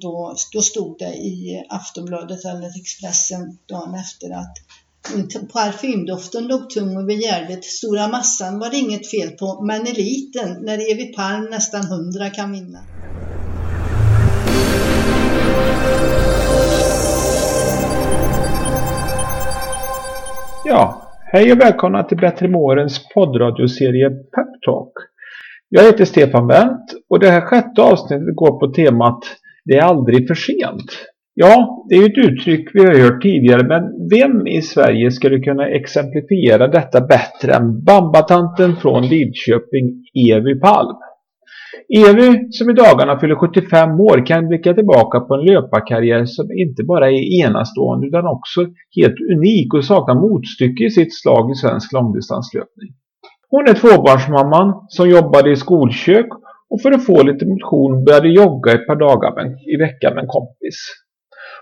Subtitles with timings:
[0.00, 4.54] då, då stod det i Aftonbladet eller Expressen dagen efter att
[5.52, 7.64] Parfymdoften låg tung över Gärdet.
[7.64, 12.52] Stora massan var det inget fel på, men eliten, när Evi Palm nästan hundra kan
[12.52, 12.78] vinna.
[20.64, 24.92] Ja, hej och välkomna till Bättre Mårens poddradioserie Peptalk.
[25.68, 29.24] Jag heter Stefan Wendt och det här sjätte avsnittet går på temat
[29.70, 30.90] det är aldrig för sent.
[31.34, 35.66] Ja, det är ett uttryck vi har hört tidigare men vem i Sverige skulle kunna
[35.68, 39.84] exemplifiera detta bättre än Bambatanten från Lidköping,
[40.30, 40.96] Evy Palm?
[42.08, 46.82] Evy, som i dagarna fyller 75 år, kan blicka tillbaka på en löparkarriär som inte
[46.84, 48.60] bara är enastående utan också
[48.96, 52.90] helt unik och saknar motstycke i sitt slag i svensk långdistanslöpning.
[53.50, 56.26] Hon är tvåbarnsmamman som jobbade i skolkök
[56.70, 59.32] och för att få lite motion började jogga ett par dagar
[59.74, 60.78] i veckan med en kompis.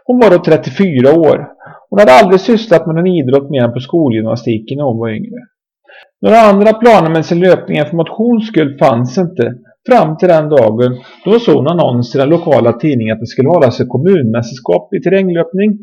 [0.04, 1.48] Hon var då 34 år.
[1.90, 5.40] Hon hade aldrig sysslat med någon idrott mer än på skolgymnastiken när hon var yngre.
[6.22, 9.54] Några andra planer med sin löpning för motions skull fanns inte
[9.88, 13.48] fram till den dagen då såg hon annons i den lokala tidningen att det skulle
[13.48, 15.78] hållas ett kommunmästerskap i terränglöpning.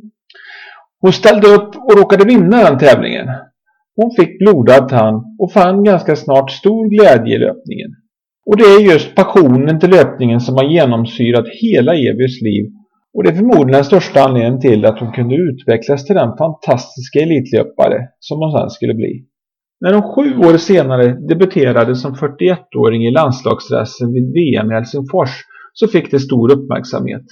[1.01, 3.27] Hon ställde upp och råkade vinna den tävlingen.
[3.95, 7.91] Hon fick blodad tand och fann ganska snart stor glädje i löpningen.
[8.45, 12.65] Och det är just passionen till löpningen som har genomsyrat hela Evys liv
[13.15, 17.19] och det är förmodligen den största anledningen till att hon kunde utvecklas till den fantastiska
[17.19, 19.25] elitlöpare som hon sen skulle bli.
[19.81, 25.33] När hon sju år senare debuterade som 41-åring i landslagsdressen vid VM i Helsingfors
[25.73, 27.25] så fick det stor uppmärksamhet.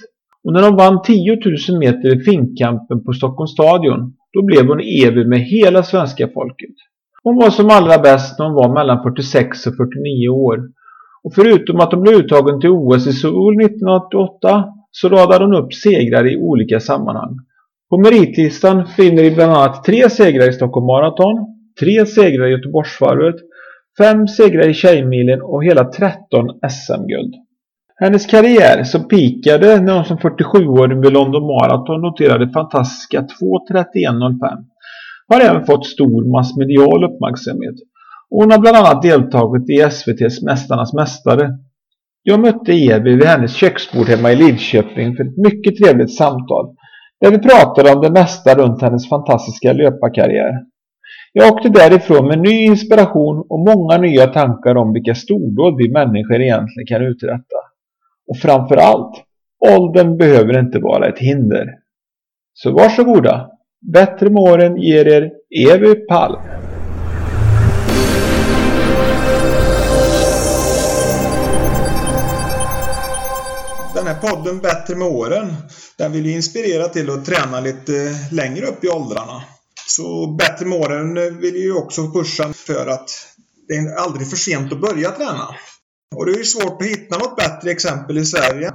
[0.44, 4.00] Och när hon vann 10 000 meter i finkampen på Stockholms stadion
[4.32, 6.76] då blev hon evig med hela svenska folket.
[7.22, 10.58] Hon var som allra bäst när hon var mellan 46 och 49 år.
[11.24, 15.74] Och förutom att hon blev uttagen till OS i Seoul 1988 så radade hon upp
[15.74, 17.36] segrar i olika sammanhang.
[17.90, 21.46] På meritlistan finner vi bland annat tre segrar i Stockholm Marathon,
[21.80, 23.34] tre segrar i Göteborgsvarvet,
[23.98, 26.18] fem segrar i Tjejmilen och hela 13
[26.70, 27.34] SM-guld.
[27.96, 34.64] Hennes karriär som pikade när hon som 47-åring vid London Marathon noterade fantastiska 2.31.05
[35.28, 37.74] har även fått stor massmedial uppmärksamhet.
[38.36, 41.50] Hon har bland annat deltagit i SVTs Mästarnas Mästare
[42.26, 46.74] jag mötte Evi vid hennes köksbord hemma i Lidköping för ett mycket trevligt samtal
[47.20, 50.52] där vi pratade om det mesta runt hennes fantastiska löparkarriär.
[51.32, 56.40] Jag åkte därifrån med ny inspiration och många nya tankar om vilka stordåd vi människor
[56.40, 57.58] egentligen kan uträtta.
[58.28, 59.24] Och framför allt,
[59.78, 61.66] åldern behöver inte vara ett hinder.
[62.54, 63.50] Så varsågoda,
[63.92, 65.30] bättre med åren ger er
[65.70, 66.40] Evy Palm.
[74.28, 75.54] Podden Bättre med åren,
[75.96, 79.44] den vill ju inspirera till att träna lite längre upp i åldrarna.
[79.86, 83.10] Så Bättre med åren vill ju också pusha för att
[83.68, 85.54] det är aldrig för sent att börja träna.
[86.16, 88.72] Och det är ju svårt att hitta något bättre exempel i Sverige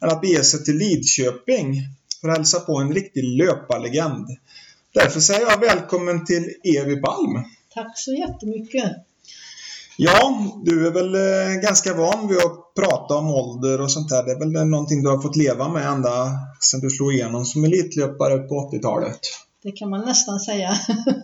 [0.00, 1.82] än att bege sig till Lidköping
[2.20, 4.26] för att hälsa på en riktig löparlegend.
[4.94, 7.44] Därför säger jag välkommen till Evi Palm.
[7.74, 8.92] Tack så jättemycket.
[9.96, 14.24] Ja, du är väl eh, ganska van vid att prata om ålder och sånt där.
[14.24, 17.64] Det är väl någonting du har fått leva med ända sedan du slog igenom som
[17.64, 19.20] elitlöpare på 80-talet?
[19.62, 20.74] Det kan man nästan säga.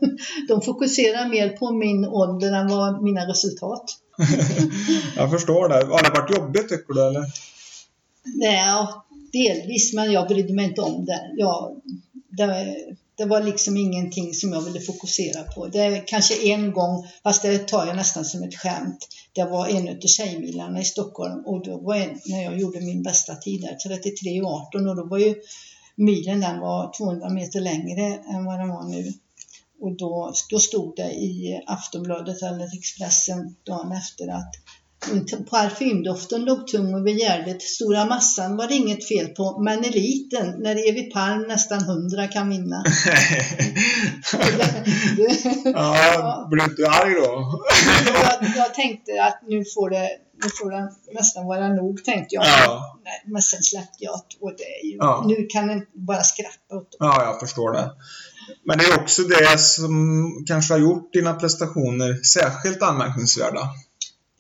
[0.49, 3.85] De fokuserar mer på min ålder än vad mina resultat.
[5.17, 5.75] jag förstår det.
[5.75, 7.25] Har det varit jobbigt tycker du eller?
[8.25, 8.87] Nej,
[9.33, 11.31] delvis, men jag brydde mig inte om det.
[11.37, 11.81] Jag,
[12.29, 12.77] det
[13.21, 15.67] det var liksom ingenting som jag ville fokusera på.
[15.67, 19.09] Det är kanske en gång, fast det tar jag nästan som ett skämt.
[19.33, 23.03] Det var en av tjejmilarna i Stockholm och då var en, när jag gjorde min
[23.03, 25.35] bästa tid där, 33.18 och då var ju
[25.97, 29.13] milen den var 200 meter längre än vad den var nu.
[29.81, 34.53] Och då, då stod det i Aftonbladet eller Expressen dagen efter att
[35.51, 37.63] Parfymdoften låg tung över Gärdet.
[37.63, 42.49] Stora massan var det inget fel på, men eliten, när Evi Palm nästan hundra kan
[42.49, 42.85] vinna.
[45.65, 47.61] ja, blev du arg då?
[48.07, 50.09] jag, jag, tänkte att nu får det,
[50.45, 52.45] nu får det nästan vara nog, tänkte jag.
[52.47, 53.01] Ja.
[53.25, 55.25] Men sen släppte jag och det ju, ja.
[55.27, 56.99] nu kan det bara skratta åt dem.
[56.99, 57.91] Ja, jag förstår det.
[58.65, 63.69] Men det är också det som kanske har gjort dina prestationer särskilt anmärkningsvärda.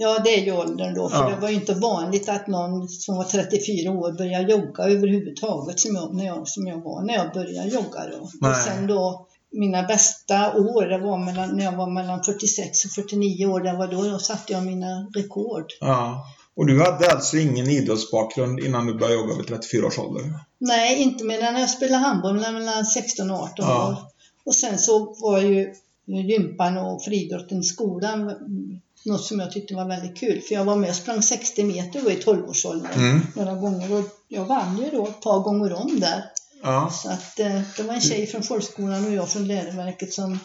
[0.02, 1.30] Ja, det är ju åldern då, för ja.
[1.30, 5.94] det var ju inte vanligt att någon som var 34 år började jogga överhuvudtaget som
[5.94, 8.48] jag, när jag, som jag var när jag började jogga då.
[8.48, 12.90] Och sen då mina bästa år, det var mellan, när jag var mellan 46 och
[12.90, 15.66] 49 år, det var då jag satte jag mina rekord.
[15.80, 16.26] Ja.
[16.56, 20.22] Och du hade alltså ingen idrottsbakgrund innan du började jogga vid 34 års ålder?
[20.58, 23.88] Nej, inte medan jag spelade handboll mellan 16 och 18 Ja.
[23.88, 23.96] år.
[24.44, 25.74] Och sen så var ju
[26.06, 28.32] gympan och friidrotten i skolan
[29.04, 30.40] något som jag tyckte var väldigt kul.
[30.48, 33.20] För jag var med och sprang 60 meter då i 12-årsåldern Mm.
[33.36, 33.92] några gånger.
[33.98, 36.24] Och jag vann ju då ett par gånger om där.
[36.62, 36.90] Ja.
[37.02, 40.38] Så att eh, det var en tjej från folkskolan och jag från läroverket som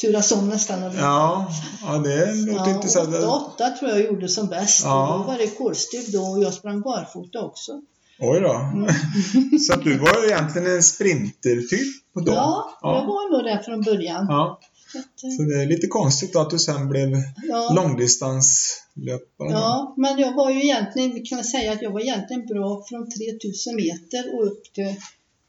[0.00, 0.82] turas om nästan.
[0.82, 1.50] Och Ja,
[1.82, 3.14] ja det låter Ja, intressant.
[3.14, 4.84] åtta, åtta tror jag gjorde som bäst.
[4.84, 5.12] Ja.
[5.14, 7.72] Och då var det kolstyv då och jag sprang barfota också.
[8.20, 8.52] Oj då.
[8.54, 8.88] Mm.
[9.66, 12.32] Så att du var egentligen en sprintertyp på då?
[12.32, 14.26] Ja, jag var nog där från början.
[14.28, 14.60] Ja,
[14.94, 17.16] att, Så det är lite konstigt att du sen blev
[17.48, 17.72] ja.
[17.74, 19.50] långdistanslöpare.
[19.50, 23.10] Ja, men jag var ju egentligen, vi kan säga att jag var egentligen bra från
[23.10, 24.94] 3000 meter och upp till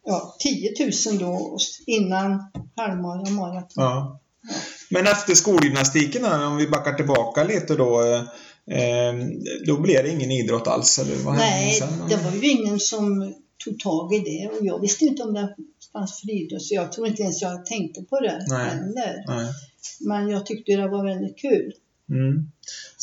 [0.06, 0.74] ja, 10
[1.10, 2.44] 000 då innan
[2.76, 3.84] halvmara och maraton.
[3.84, 4.20] Ja.
[4.90, 8.02] Men efter skolgymnastiken, om vi backar tillbaka lite då,
[8.72, 9.14] eh,
[9.66, 11.00] då blev det ingen idrott alls?
[11.00, 11.90] Eller vad Nej, sen?
[12.10, 13.34] det var ju ingen som
[13.66, 15.56] tog tag i det och jag visste inte om det
[15.94, 18.70] fanns friidrott så jag tror inte ens jag tänkte på det Nej.
[18.70, 19.24] heller.
[19.28, 19.48] Nej.
[20.00, 21.74] Men jag tyckte det var väldigt kul.
[22.10, 22.52] Mm.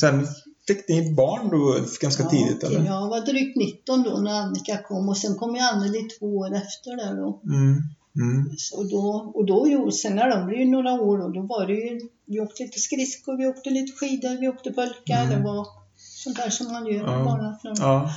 [0.00, 0.26] Sen
[0.66, 2.84] fick ni barn då ganska Ja, tidigt eller?
[2.86, 6.54] Jag var drygt 19 då när Annika kom och sen kom ju Anneli två år
[6.54, 7.40] efter där då.
[7.44, 7.82] Mm.
[8.16, 8.54] Mm.
[8.58, 11.72] Så då, och då, jo, sen när de blev några år då, då var det
[11.74, 15.30] ju, vi åkte lite skridskor, vi åkte lite skidor, vi åkte pulka, Mm.
[15.38, 15.66] det var
[16.26, 17.24] sånt där som man gör med Ja.
[17.24, 17.56] barnen.
[17.78, 18.10] Ja.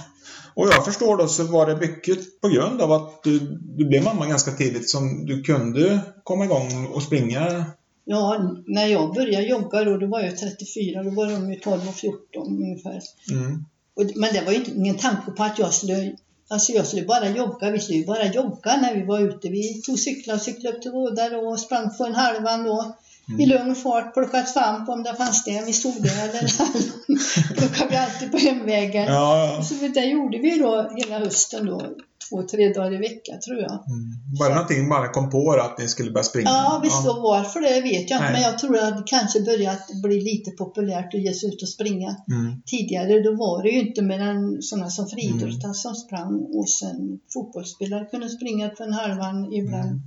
[0.54, 3.40] Och jag förstår då så var det mycket på grund av att du,
[3.78, 7.66] du blev mamma ganska tidigt som du kunde komma igång och springa.
[8.06, 11.88] ja, när jag började jogga då, då var jag 34, då var de ju 12
[11.90, 13.02] och 14 ungefär.
[13.32, 13.66] Mm.
[13.96, 16.16] Och, men det var ju ingen tanke på att jag skulle
[16.52, 19.50] Alltså jag skulle bara jogga, vi skulle bara jogga när vi var ute.
[19.50, 22.96] Vi tog cyklar cyklade upp till Råda och sprang på en halvan då.
[23.30, 23.42] Mm.
[23.42, 25.64] I lugn fart, plockade svamp om det fanns det.
[25.66, 26.50] Vi stod där eller
[27.56, 29.06] plockade vi alltid på hemvägen.
[29.06, 31.82] Ja, Så det gjorde vi då hela hösten då,
[32.30, 33.72] två, tre dagar i veckan tror jag.
[33.72, 34.06] mm.
[34.40, 36.50] Var det någonting bara kom på att ni skulle börja springa?
[36.50, 39.88] Ja, visst och varför det vet jag inte, men jag tror att det kanske börjat
[40.04, 42.16] bli lite populärt att ge sig ut och springa.
[42.32, 42.62] Mm.
[42.66, 45.74] Tidigare då var det ju inte mer än sådana som friidrottare Mm.
[45.74, 49.90] som sprang och sen fotbollsspelare kunde springa på en halvan ibland.
[49.92, 50.02] Mm.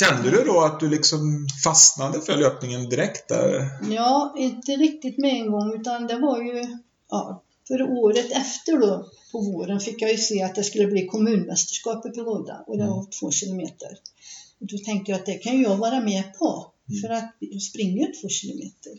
[0.00, 3.68] Kände du då att du liksom fastnade för löpningen direkt där?
[3.90, 6.78] Ja, inte riktigt med en gång utan det var ju,
[7.10, 11.06] ja, för året efter då på våren fick jag ju se att det skulle bli
[11.06, 13.88] kommunmästerskap i Råda och det var två kilometer.
[14.60, 16.66] Och då tänkte jag att det kan jag vara med på
[17.02, 18.92] för att jag springer två kilometer.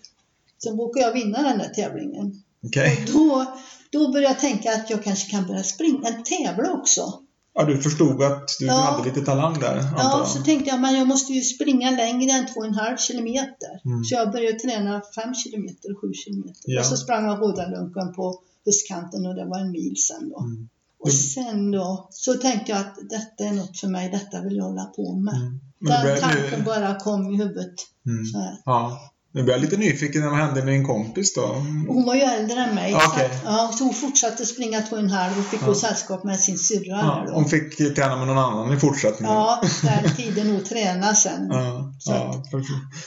[0.64, 2.44] Sen vågar jag vinna den där tävlingen.
[2.62, 3.46] Och då,
[3.90, 7.23] då började jag tänka att jag kanske kan börja springa, tävla också.
[7.56, 8.74] Ja, du förstod att du Ja.
[8.74, 12.32] hade lite talang där, antar Ja, så tänkte jag, men jag måste ju springa längre
[12.32, 13.82] än två och en halv kilometer.
[13.86, 14.04] Mm.
[14.04, 16.62] Så jag började träna fem kilometer och sju kilometer.
[16.66, 16.80] Ja.
[16.80, 20.40] Och så sprang jag Rådalunken på höstkanten och det var en mil sen då.
[20.40, 20.70] Mm.
[21.00, 24.64] Och sen då, så tänkte jag att detta är något för mig, detta vill jag
[24.64, 25.36] hålla på med.
[25.36, 25.60] Mm.
[25.80, 27.74] Den tanken bara kom i huvudet.
[28.06, 28.26] Mm.
[28.26, 28.58] Så här.
[28.66, 29.00] Ja.
[29.36, 31.42] Nu blir jag lite nyfiken, vad hände med en kompis då?
[31.88, 32.96] Hon var ju äldre än mig.
[32.96, 33.30] Okej.
[33.44, 35.66] Så, att, ja, så hon fortsatte springa två och en halv och fick Ja.
[35.68, 39.36] gå sällskap med sin syrra Ja, hon fick träna med någon annan i fortsättningen?
[39.36, 41.48] Ja, den tiden hon träna sen.
[41.52, 42.44] Ja, Så ja.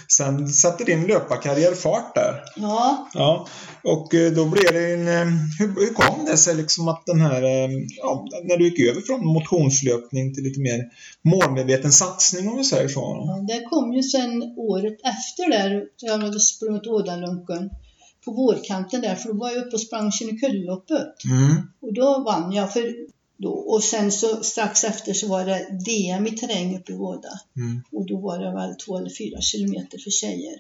[0.09, 2.43] Sen satte din löparkarriär fart där.
[2.57, 3.47] Ja, Ja,
[3.83, 5.09] och eh, då blev det en...
[5.09, 7.43] eh, Hur, hur kom det sig liksom att den här...
[7.43, 10.81] eh, Ja, när du gick över från motionslöpning till lite mer
[11.25, 13.01] målmedveten satsning om vi säger så?
[13.01, 15.83] Ja, det kom ju sen året efter där,
[16.21, 17.71] jag hade sprungit Ådalunken
[18.25, 21.25] på vårkanten där, för då var jag uppe och sprang Kinnekullloppet.
[21.25, 21.57] Mm.
[21.81, 22.73] Och då vann jag.
[22.73, 22.95] För
[23.37, 27.41] då, och sen så strax efter så var det DM i terräng uppe i Vårda.
[27.57, 27.83] Mm.
[27.93, 30.55] Och då var det väl två eller fyra kilometer för tjejer.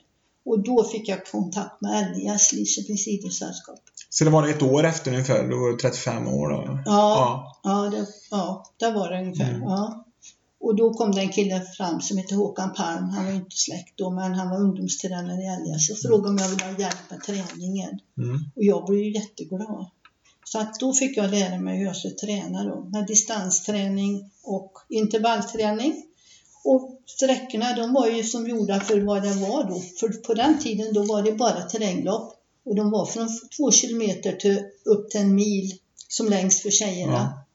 [0.45, 3.81] Och då fick jag kontakt med LIS, Lidköpings idrottssällskap.
[4.11, 6.79] Så det var ett år efter ungefär, då var du 35 år då?
[6.85, 7.91] Ja, ja.
[7.91, 9.51] det, ja, det var det ungefär.
[9.51, 9.63] Mm.
[9.63, 10.06] Ja.
[10.67, 13.05] Och då kom det en kille fram som hette Håkan Palm.
[13.05, 15.89] Han var inte släkt då, men han var ungdomstränare i LIS.
[15.89, 18.01] Jag frågade om jag ville ha hjälp med träningen.
[18.19, 18.37] Mm.
[18.57, 19.87] Och jag blev ju jätteglad.
[20.45, 24.73] Så att då fick jag lära mig hur jag skulle träna då, med distansträning och
[24.89, 26.05] intervallträning.
[26.65, 29.81] Och sträckorna de var ju som gjorda för vad det var då.
[30.01, 32.33] För på den tiden då var det bara terränglopp.
[32.65, 35.73] Och de var från två kilometer till upp till en mil
[36.09, 37.13] som längst för tjejerna.
[37.13, 37.46] Ja.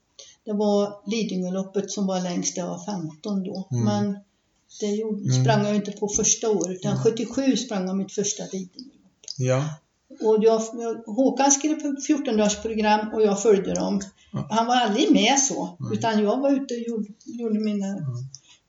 [0.46, 3.68] Det var Lidingöloppet som var längst, det var 15 då.
[3.72, 3.84] Mm.
[3.86, 4.18] Men
[4.80, 5.44] det gjorde, Mm.
[5.44, 8.94] sprang jag ju inte på första året, utan 77 sprang jag mitt första Lidingölopp.
[9.38, 9.64] Ja.
[10.22, 10.60] Och jag,
[11.06, 14.02] Håkan skrev på 14-dagarsprogram och jag följde dem.
[14.34, 14.48] Ja.
[14.50, 15.98] Han var aldrig med så, Nej.
[15.98, 17.98] utan jag var ute och gjorde, gjorde mina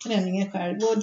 [0.04, 0.76] träningen själv.
[0.76, 1.02] Och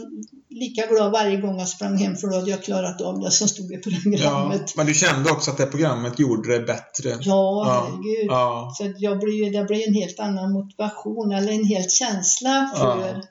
[0.49, 3.47] lika glad varje gång jag sprang hem för då hade jag klarat av det som
[3.47, 4.75] stod i Ja, programmet.
[4.75, 7.09] men du kände också att det programmet gjorde det bättre?
[7.09, 8.25] Ja, Ja, herregud.
[8.31, 8.73] Ja.
[8.77, 13.21] Så jag blir, det blir en helt annan motivation eller en helt känsla för Ja.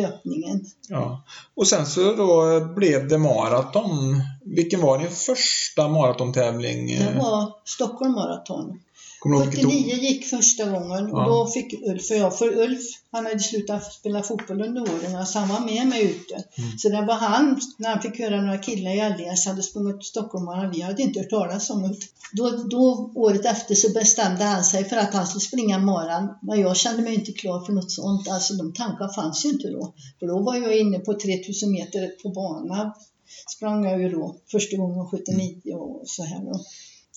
[0.00, 0.64] löpningen.
[0.88, 1.24] ja.
[1.54, 4.22] Och sen så då blev det maraton.
[4.44, 6.86] Vilken var din första maratontävling?
[6.98, 8.80] Det var Stockholm Marathon.
[9.22, 9.70] Kommer du ihåg vilket år?
[9.70, 11.26] 79 gick första gången och Ja.
[11.26, 15.38] då fick Ulf och jag, för Ulf han hade slutat spela fotboll under åren så
[15.38, 16.34] han var med mig ute.
[16.34, 16.78] Mm.
[16.78, 20.70] Så det var han, när han fick höra några killar i LDS hade sprungit Stockholm
[20.74, 21.96] vi hade inte hört talas om det.
[22.32, 26.38] Då, då, året efter så bestämde han sig för att han skulle springa maran.
[26.42, 28.28] Men jag kände mig inte klar för något sånt.
[28.28, 29.94] Alltså de tankarna fanns ju inte då.
[30.18, 32.94] För då var jag inne på 3000 meter på bana.
[33.56, 36.60] Sprang jag ju då första gången 79 och så här då.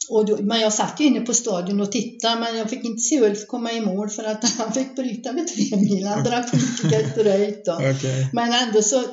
[0.10, 3.00] Och då, men jag satt ju inne på stadion och tittade men jag fick inte
[3.00, 6.08] se Ulf komma i mål för att han fick bryta med tre mil.
[6.08, 6.52] Han drack
[6.84, 7.74] Gatorade då.
[7.74, 8.30] Okej.
[8.34, 9.04] Men ändå så,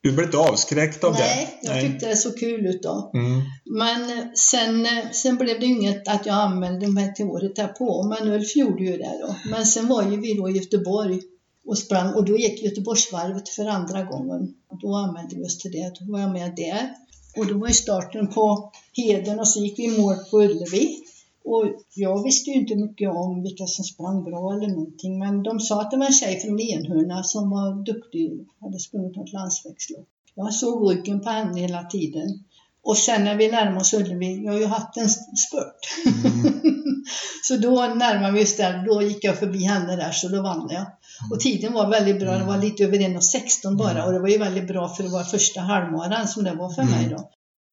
[0.00, 1.68] Du blev inte avskräckt av nej, det?
[1.68, 3.10] jag tyckte det så kul ut då.
[3.14, 3.42] Mm.
[3.64, 8.02] Men eh, sen, eh, sen blev det inget att jag anmälde mig till året därpå,
[8.02, 9.36] men Ulf gjorde ju det då.
[9.50, 11.20] Men sen var ju vi då i Göteborg
[11.66, 14.54] och sprang och då gick Göteborgsvarvet för andra gången.
[14.82, 16.94] Då anmälde vi oss till det, då var jag med där.
[17.38, 20.96] Och då var ju starten på Heden och så gick vi i mål på Ullevi.
[21.44, 21.64] Och
[21.94, 25.80] jag visste ju inte mycket om vilka som sprang bra eller någonting, men de sa
[25.80, 30.06] att det var en tjej från Enhörna som var duktig, hade sprungit något landsvägslopp.
[30.34, 32.44] Jag såg ryggen på henne hela tiden.
[32.82, 35.80] Och sen när vi närmade oss Ullevi, jag har ju haft en spurt.
[37.42, 40.68] så då närmade vi oss där, då gick jag förbi henne där så då vann
[40.70, 40.86] jag.
[41.30, 44.38] Och tiden var väldigt bra, det var lite över 1,16 bara och det var ju
[44.38, 47.30] väldigt bra för det var första halvmaran som det var för mig då.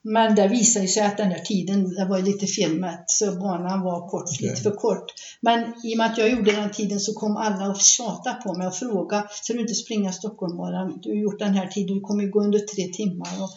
[0.07, 3.81] Men det visade sig att den där tiden, det var ju lite felmätt så banan
[3.81, 4.49] var kort, Okej.
[4.49, 5.05] lite för kort.
[5.41, 8.53] Men i och med att jag gjorde den tiden så kom alla och tjata på
[8.53, 10.99] mig och fråga, ska du inte springa Stockholmsbanan?
[11.01, 13.29] Du har gjort den här tiden, du kommer ju gå under tre timmar.
[13.43, 13.49] Och,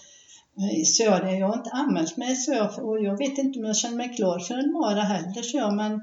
[0.62, 3.58] eh, så jag, det, jag har inte anmält mig, så jag, och jag vet inte
[3.58, 6.00] om jag känner mig klar för en mara heller, så jag, men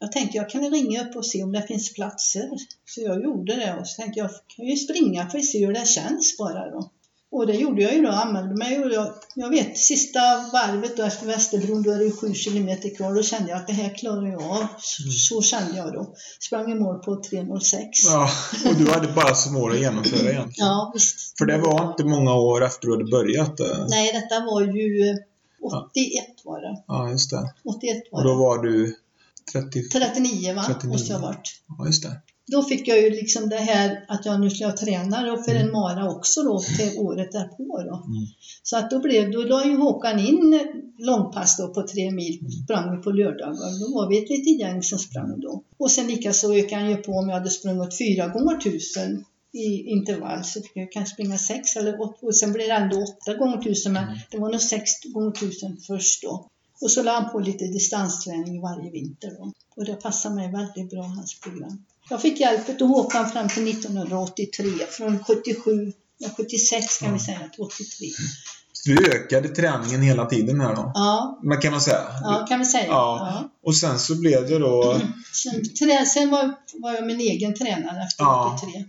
[0.00, 2.48] jag tänkte jag kan ringa upp och se om det finns platser.
[2.86, 5.72] Så jag gjorde det och så tänkte jag kan ju springa för att se hur
[5.72, 6.90] det känns bara då.
[7.30, 10.20] Och det gjorde jag ju då, anmälde mig och jag, jag vet sista
[10.52, 13.72] varvet då efter Västerbron, då är det sju kilometer kvar, då kände jag att det
[13.72, 14.66] här klarar jag av.
[14.78, 16.14] Så, så kände jag då.
[16.40, 17.88] Sprang i mål på 3.06.
[18.06, 18.30] Ja,
[18.70, 20.52] och du hade bara som mål att genomföra egentligen?
[20.68, 21.38] Ja, visst.
[21.38, 23.58] För det var inte många år efter du hade börjat?
[23.88, 25.16] Nej, detta var ju eh,
[25.62, 26.82] 81 var det.
[26.86, 27.52] Ja, just det.
[27.64, 28.38] 81 var Och då det.
[28.38, 28.96] var du
[29.52, 29.88] 30...
[29.88, 30.64] 39 va?
[30.66, 30.92] 39.
[30.92, 31.62] Måste jag ha varit.
[31.78, 32.20] Ja, just det.
[32.52, 35.54] Då fick jag ju liksom det här att jag nu ska jag träna då för
[35.54, 37.94] en mara också då till året därpå då.
[37.94, 38.26] Mm.
[38.62, 40.60] Så att då blev, då la ju Håkan in
[40.98, 43.80] långpass då på tre mil, sprang vi på lördagar.
[43.80, 45.62] Då var vi ett litet gäng som sprang då.
[45.78, 49.90] Och sen likaså ökade han ju på om jag hade sprungit fyra gånger tusen i
[49.90, 53.34] intervall så fick jag kanske springa sex eller åtta och sen blev det ändå åtta
[53.34, 56.48] gånger tusen men det var nog sex gånger tusen först då.
[56.80, 59.52] Och så la han på lite distansträning varje vinter då.
[59.76, 61.84] Och det passade mig väldigt bra, hans program.
[62.10, 67.38] Jag fick hjälp av Håkan fram till 1983, från 77, ja, 76 kan vi säga,
[67.38, 68.06] till 83.
[68.72, 70.92] Så du ökade träningen hela tiden här då?
[70.94, 72.02] Ja, Men kan man säga?
[72.22, 72.86] ja kan vi säga.
[72.86, 73.18] Ja.
[73.20, 73.48] Ja.
[73.64, 75.00] Och sen så blev det då...
[75.32, 78.58] Sen, trä, sen var, var jag min egen tränare efter Ja.
[78.62, 78.84] 83.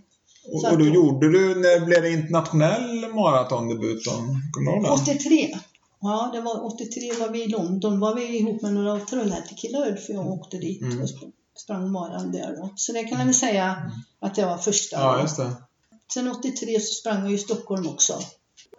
[0.52, 1.54] Och, och då att- gjorde du...
[1.54, 4.10] När blev det internationell maratondebut då?
[4.52, 5.12] Kommer du ihåg det?
[5.12, 5.58] 83.
[6.00, 8.00] Ja, det var 83 var vi i London.
[8.00, 11.00] var vi ihop med några Trollhättekillar för jag åkte dit Mm.
[11.00, 12.72] och sp- sprang maran där då.
[12.76, 13.90] Så det kan jag väl säga
[14.20, 14.96] att det var första.
[14.96, 15.52] Ja, just det.
[16.14, 18.18] Sen 83 så sprang jag i Stockholm också.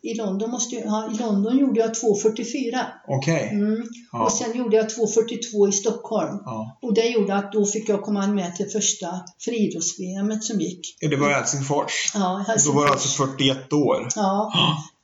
[0.03, 2.85] I London, måste jag, ja, I London gjorde jag 2.44.
[3.07, 3.49] Okej.
[3.53, 3.83] Mm.
[4.11, 4.23] Ja.
[4.25, 6.37] Och sen gjorde jag 2.42 i Stockholm.
[6.45, 6.77] Ja.
[6.81, 9.07] Och det gjorde att då fick jag komma med till första
[9.39, 10.97] friidrotts-VM som gick.
[11.01, 12.11] Det var i Helsingfors.
[12.13, 12.91] Ja, i Då var du Helsingfors.
[12.91, 14.07] alltså 41 år.
[14.15, 14.51] Ja,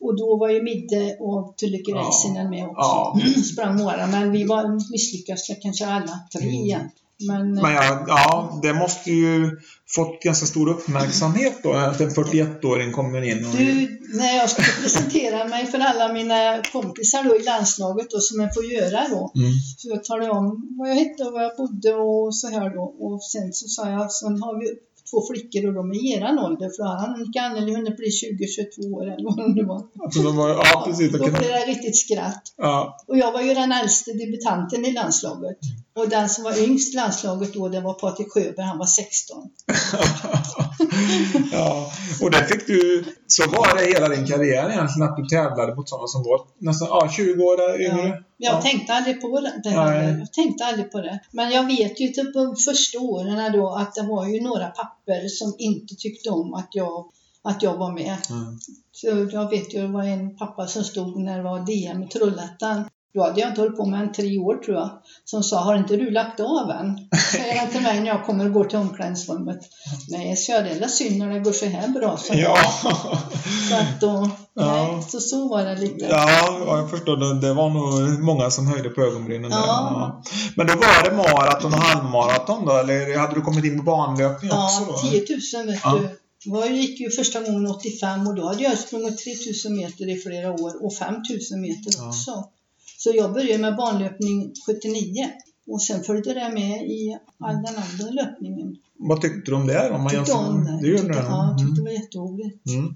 [0.01, 1.97] och då var ju Midde och Tulleke Ja.
[1.97, 2.75] Räisänen med också.
[2.77, 3.19] Ja.
[3.53, 6.53] Sprang några, men vi var misslyckades kanske alla tre Mm.
[6.53, 6.89] igen.
[7.19, 9.49] Men, Men ja, ja, det måste ju
[9.95, 13.55] fått ganska stor uppmärksamhet då att en 41-åring kommer in och...
[13.57, 18.41] du, när jag skulle presentera mig för alla mina kompisar då i landslaget då, som
[18.41, 19.51] jag får göra då, Mm.
[19.77, 22.81] så jag talade om vad jag hette och var jag bodde och så här då.
[22.81, 24.67] Och sen så sa jag, sen har vi
[25.09, 29.03] två flickor och de är i eran ålder, för Annika Anneli hunnit bli 20-22 år
[29.03, 29.81] eller vad det var.
[30.03, 31.11] Alltså, de var, ja, precis.
[31.11, 32.43] Då blev det riktigt skratt.
[32.57, 32.97] ja.
[33.07, 35.57] Och jag var ju den äldste debutanten i landslaget.
[35.95, 39.37] Och den som var yngst i landslaget då, det var Patrik Sjöberg, han var 16.
[41.51, 43.03] ja, och där fick du...
[43.27, 46.87] Så var det hela din karriär egentligen, att du tävlade mot sådana som var nästan
[46.91, 48.23] ja, 20 år yngre?
[48.37, 48.61] Jag Ja.
[48.61, 49.69] tänkte aldrig på det.
[49.69, 50.17] här.
[50.19, 51.19] Jag tänkte aldrig på det.
[51.31, 55.27] Men jag vet ju typ de första åren då att det var ju några papper
[55.27, 58.17] som inte tyckte om att jag att jag var med.
[58.29, 58.59] Mm.
[58.91, 62.07] Så jag vet ju, det var en pappa som stod när det var DM i
[62.07, 62.89] Trollhättan.
[63.17, 64.89] Då hade jag inte hållit på med en tre år tror jag.
[65.25, 66.99] Som sa, har inte du lagt av än?
[67.31, 69.59] Säger han till mig när jag kommer och går till omklädningsrummet.
[70.09, 72.17] Nej, så jag det är synd när det går så här bra.
[72.17, 72.57] Så, Ja.
[73.69, 74.89] så att då, Ja.
[74.93, 76.05] nej, så så var det lite.
[76.09, 76.29] Ja,
[76.65, 77.17] ja, jag förstår.
[77.17, 79.49] Det, det var nog många som höjde på ögonbrynen.
[79.51, 79.57] där.
[79.57, 80.21] Ja.
[80.55, 82.71] Men då var det maraton och halvmaraton då?
[82.77, 85.09] Eller hade du kommit in på banlöpning också Ja, då?
[85.09, 85.25] 10
[85.57, 85.99] 000 vet Ja.
[85.99, 86.09] du.
[86.45, 89.33] Jag gick ju första gången 85 och då hade jag sprungit 3
[89.69, 91.13] 000 meter i flera år och 5
[91.51, 92.07] 000 meter Ja.
[92.07, 92.31] också.
[93.07, 95.29] Så jag började med banlöpning 79
[95.67, 98.75] och sen följde det med i all den andra löpningen.
[98.97, 99.89] Vad tyckte du om det?
[99.91, 100.79] Om man Tyckte jämför- om det.
[100.81, 101.27] Du gjorde tyckte, det?
[101.27, 102.67] Ja, jag tyckte det var jätteroligt.
[102.69, 102.95] Mm.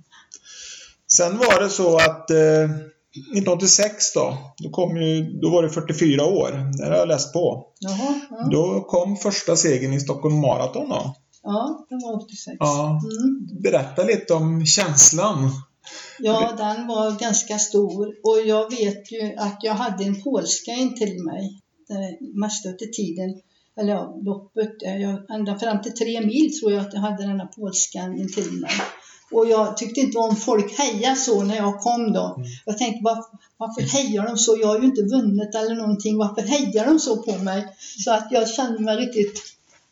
[1.07, 6.25] Sen var det så att eh, 1986 då, då, kom ju, då var det 44
[6.25, 6.77] år.
[6.77, 7.67] Det har jag läst på.
[7.79, 8.47] Jaha, ja.
[8.51, 11.15] Då kom första segern i Stockholm Marathon då.
[11.43, 12.57] ja, det var 86.
[12.59, 12.89] Ja.
[12.89, 13.47] Mm.
[13.61, 15.51] Berätta lite om känslan.
[16.19, 20.95] Ja, den var ganska stor och jag vet ju att jag hade en polska in
[20.95, 21.61] till mig
[22.19, 23.41] mesta av tiden,
[23.79, 27.27] eller ja, loppet, eh, jag, ända fram till tre mil tror jag att jag hade
[27.27, 28.71] den här polskan in till mig.
[29.31, 32.35] Och jag tyckte inte om folk heja så när jag kom då.
[32.37, 32.47] Mm.
[32.65, 33.25] Jag tänkte, var,
[33.57, 34.57] varför hejar de så?
[34.61, 36.17] Jag har ju inte vunnit eller någonting.
[36.17, 37.67] Varför hejar de så på mig?
[38.03, 39.41] Så att jag kände mig riktigt...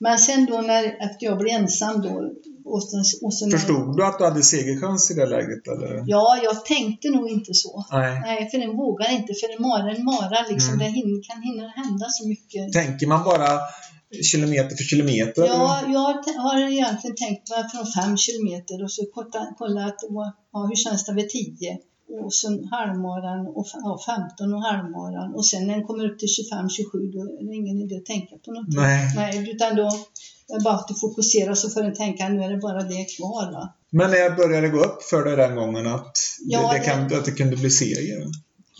[0.02, 2.34] Men sen då när, efter jag blev ensam då,
[2.74, 5.68] och sen, och sen Förstod du att du hade segerchans i det läget?
[5.68, 6.04] Eller?
[6.08, 7.86] Ja, jag tänkte nog inte så.
[7.92, 8.20] Nej.
[8.22, 9.34] Nej, för den vågar inte.
[9.34, 10.40] För en mara en mara.
[10.50, 10.74] Liksom.
[10.74, 10.86] Mm.
[10.94, 12.74] Det kan hinna hända så mycket.
[12.74, 13.50] Tänker man bara
[14.32, 15.46] kilometer för kilometer?
[15.46, 16.14] Ja, jag
[16.46, 20.00] har egentligen tänkt mig från fem kilometer och så kolla, kolla att,
[20.54, 21.78] ja, hur känns det vid 10?
[22.24, 25.36] Och sen halvmaran och ja, 15 och halvmaran.
[25.36, 28.36] Och sen när den kommer upp till 25-27 då är det ingen idé att tänka
[28.46, 28.82] på någonting.
[28.82, 29.14] Nej.
[29.16, 29.86] Nej, utan då
[30.54, 33.52] är bara att fokusera så får den tänka nu är det bara det kvar.
[33.52, 33.74] Va?
[33.90, 37.06] Men när började det gå upp för dig den gången att, Ja, det, det, kan,
[37.06, 38.28] att det kunde bli seger?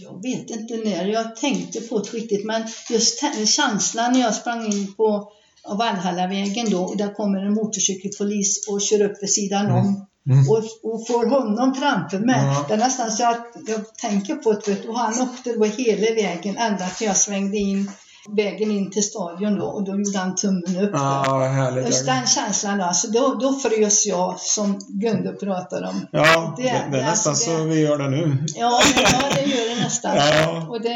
[0.02, 4.66] Jag vet inte när jag tänkte på det riktigt, men just känslan när jag sprang
[4.74, 5.32] in på
[5.78, 9.78] Valhallavägen då, och där kommer en motorcykelpolis och kör upp vid sidan Mm.
[9.78, 10.50] om Mm.
[10.50, 12.46] och, och får honom framför mig.
[12.46, 12.66] Ja.
[12.68, 16.58] Det är nästan så att jag tänker på det, och han åkte då hela vägen
[16.58, 17.92] ända till jag svängde in
[18.36, 20.92] vägen in till stadion då och då gjorde han tummen upp.
[20.94, 21.80] Ja.
[21.86, 26.08] Just den känslan då, alltså då, då frös jag som Gunde pratar om.
[26.12, 28.38] Ja, det, Det- det, är det- nästan alltså så vi gör det nu.
[28.56, 30.16] Ja, det, ja, det gör det nästan.
[30.16, 30.68] Ja.
[30.70, 30.90] Och det,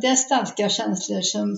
[0.00, 1.56] det, är starka känslor som,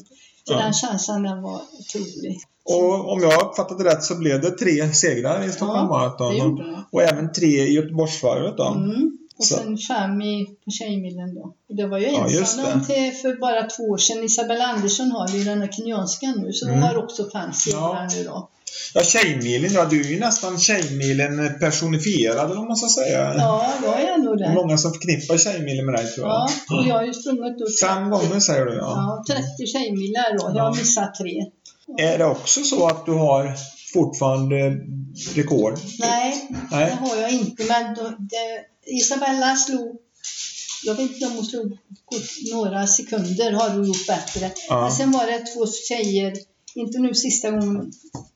[0.49, 2.39] så den känslan den var otrolig.
[2.69, 6.77] Och om jag uppfattade rätt så blev det tre segrar i Stockholm Ja, Marathon.
[6.93, 8.65] Och även tre i Göteborgsvarvet då.
[8.67, 9.19] Mm.
[9.39, 11.41] Och Så- sen fem i, på Tjejmilen då.
[11.69, 14.25] Och det var ju Ja, ensam om till för bara två år sedan.
[14.25, 16.89] Isabella Andersson har ju den här kenyanskan nu, så hon Mm.
[16.89, 18.49] har också fem segrar nu då.
[18.95, 23.35] Ja, Tjejmilen, ja du är ju nästan Tjejmilen personifierad vad man ska säga.
[23.39, 26.49] Ja, jag är nog Det många som förknippar Tjejmilen med dig tror jag.
[26.69, 29.23] Ja, och jag har ju sprungit då Fem gånger säger du ja.
[29.29, 30.45] Ja, 30 tjejmilar då.
[30.57, 30.81] Jag har Ja.
[30.81, 31.45] missat tre.
[31.97, 33.55] Är det också så att du har
[33.93, 34.77] fortfarande
[35.35, 35.79] rekord?
[35.99, 36.87] Nej, Nej.
[37.03, 37.65] det har jag inte.
[37.65, 39.97] Men då, det, Isabella slog,
[40.85, 41.79] jag vet inte om hon slog
[42.53, 44.51] några sekunder, har hon gjort bättre.
[44.69, 44.81] Ja.
[44.81, 46.33] Men sen var det två tjejer,
[46.75, 47.93] inte nu sista gången,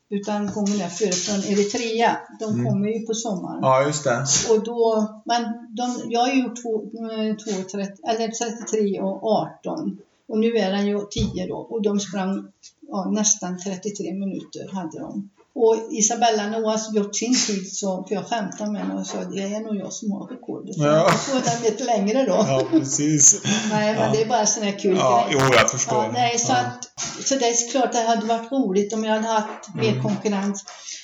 [0.09, 2.17] utan gången efter från Eritrea.
[2.39, 2.65] De Mm.
[2.65, 3.59] kommer ju på sommaren.
[3.61, 4.25] Ja, just det.
[4.49, 5.43] Och då, men
[5.75, 9.97] de, jag har gjort två, eh, två, 30, eller 33 och 18.
[10.27, 11.55] Och nu är den ju 10 då.
[11.57, 12.47] Och de sprang
[12.93, 15.29] ja, nästan 33 minuter hade de.
[15.55, 19.41] Och Isabella har gjort sin tid så, för jag skämtade med henne och sa det
[19.41, 20.75] är nog jag som har rekordet.
[20.77, 20.85] Ja.
[20.85, 22.31] Jag får den lite längre då.
[22.47, 23.41] Ja, precis.
[23.71, 24.11] Nej, men Ja.
[24.13, 25.37] det är bara sån här kul Ja, grej.
[25.39, 26.03] jo, jag förstår.
[26.03, 26.89] Ja, nej, så, att,
[27.25, 30.03] så det är klart det hade varit roligt om jag hade haft mer Mm.
[30.03, 30.63] konkurrens.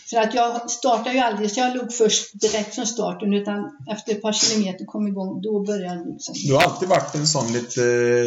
[0.09, 3.55] För att jag startade ju aldrig, så jag låg först direkt från starten, utan
[3.91, 6.35] efter ett par kilometer kom igång, då började jag liksom.
[6.47, 7.81] Du har alltid varit en sån lite...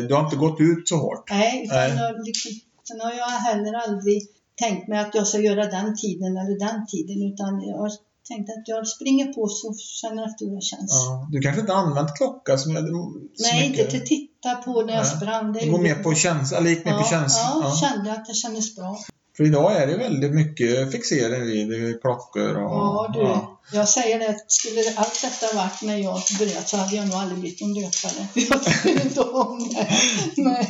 [0.09, 1.31] Du har inte gått ut så hårt.
[1.31, 1.97] Nej, utan Nej.
[1.97, 2.51] Jag, liksom,
[2.89, 4.23] sen har jag heller aldrig
[4.55, 7.91] tänkt mig att jag ska göra den tiden eller den tiden, utan jag har
[8.29, 10.91] tänkt att jag springer på så känner efter hur det känns.
[10.91, 11.29] Ja.
[11.33, 13.85] Du kanske inte använt klocka jag, så Nej, mycket.
[13.85, 15.17] inte till titta på när jag Nej.
[15.17, 15.53] sprang.
[15.53, 17.41] Det Du går mer på känsla, eller gick mer ja, på känsla.
[17.43, 17.89] Ja, Ja.
[17.89, 18.99] kände att det kändes bra.
[19.43, 22.73] För idag är det väldigt mycket fixering vid klockor och...
[22.73, 23.21] Ja, du.
[23.21, 23.61] ja.
[23.73, 27.41] Jag säger det, skulle allt detta varit när jag började så hade jag nog aldrig
[27.41, 28.27] blivit en löpare.
[28.35, 29.89] Jag tycker inte om det.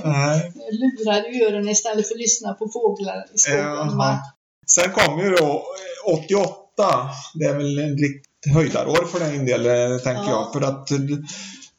[0.04, 0.52] Nej.
[0.72, 3.98] Lurar i öronen istället för att lyssna på fåglar i skogen.
[3.98, 4.18] Va?
[4.66, 5.64] Sen kom ju då
[6.06, 7.10] eh, 88.
[7.34, 9.62] Det är väl en riktigt höjdarår för din del,
[10.00, 10.30] tänker Ja.
[10.30, 10.52] jag.
[10.52, 10.88] För att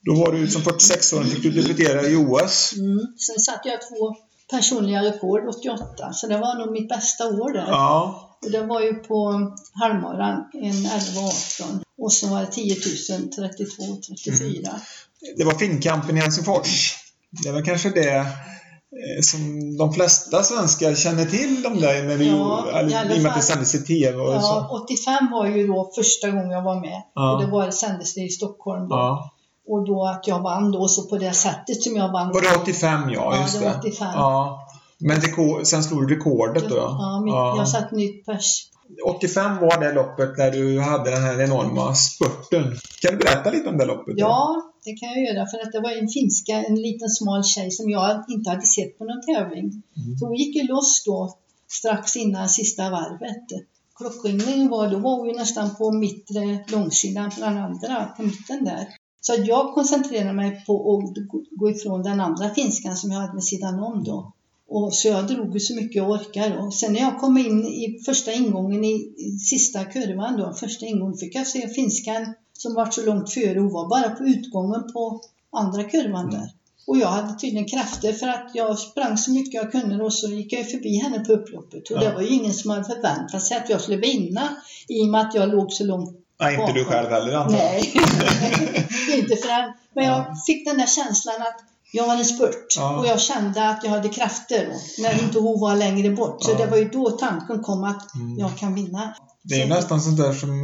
[0.06, 2.74] då var du som 46-åring fick du debutera i OS.
[2.78, 3.00] Mm.
[3.18, 4.16] Sen satte jag två
[4.54, 7.68] personliga rekord 88, så det var nog mitt bästa år där.
[7.68, 8.30] Ja.
[8.52, 11.84] Det var ju på halvmaran, en 11 och 18.
[11.98, 12.76] Och så var det 10
[13.20, 14.70] 000, 32, 34.
[15.38, 16.96] Det var Finnkampen i Helsingfors.
[17.44, 22.26] Det var kanske det eh, som de flesta svenskar känner till om dig när du,
[22.26, 24.48] Ja, i och med att det sändes i TV och så.
[24.48, 27.02] Ja, 85 var ju då första gången jag var med.
[27.16, 27.34] Ja.
[27.34, 28.96] Och det var, sändes det i Stockholm då.
[28.96, 29.34] Ja.
[29.68, 32.32] Och då att jag vann då, så på det sättet som jag vann.
[32.32, 33.10] Var det 85?
[33.10, 34.08] Ja, Ja, just det var 85.
[34.14, 34.68] Ja.
[34.98, 36.76] Men rekord, sen slog du rekordet då?
[36.76, 38.70] Ja, mitt, jag satte nytt pers.
[39.06, 42.64] 85 var det loppet när du hade den här enorma spurten.
[43.02, 44.18] Kan du berätta lite om det loppet?
[44.18, 44.22] då?
[44.22, 45.48] Ja, det kan jag göra.
[45.48, 48.98] För att det var en finska, en liten smal tjej som jag inte hade sett
[48.98, 49.84] på någon tävling.
[49.98, 50.18] Mm.
[50.20, 53.48] Så hon gick ju loss då strax innan sista varvet.
[53.96, 58.66] Klockringningen var, då var hon ju nästan på mittre långsidan på den andra, på mitten
[58.66, 58.88] där.
[59.26, 61.14] Så jag koncentrerade mig på att
[61.52, 64.34] gå- ifrån den andra finskan som jag hade med sidan om då.
[64.70, 66.72] Och så jag drog så mycket jag orkade då.
[66.72, 71.18] Sen när jag kom in i första ingången i, i sista kurvan då, första ingången,
[71.18, 73.60] fick jag se finskan som var så långt före.
[73.60, 76.52] Hon var bara på utgången på andra kurvan där.
[76.88, 80.28] Och jag hade tydligen krafter för att jag sprang så mycket jag kunde och så
[80.28, 81.90] gick jag förbi henne på upploppet.
[81.92, 82.10] Och Ja.
[82.10, 84.42] det var ju ingen som hade förväntat sig att jag skulle vinna
[84.88, 87.64] i och med att jag låg så långt Nej, inte du själv heller antar jag.
[87.64, 87.94] Nej,
[89.20, 89.74] inte förrän.
[89.96, 91.56] Men jag fick den där känslan att
[91.96, 92.98] jag var en spurt Ja.
[93.00, 96.44] och jag kände att jag hade krafter när inte hon var längre bort.
[96.44, 96.58] Så Ja.
[96.58, 98.40] det var ju då tanken kom att Mm.
[98.40, 99.14] jag kan vinna.
[99.44, 100.64] Det är ju Så- nästan sånt där som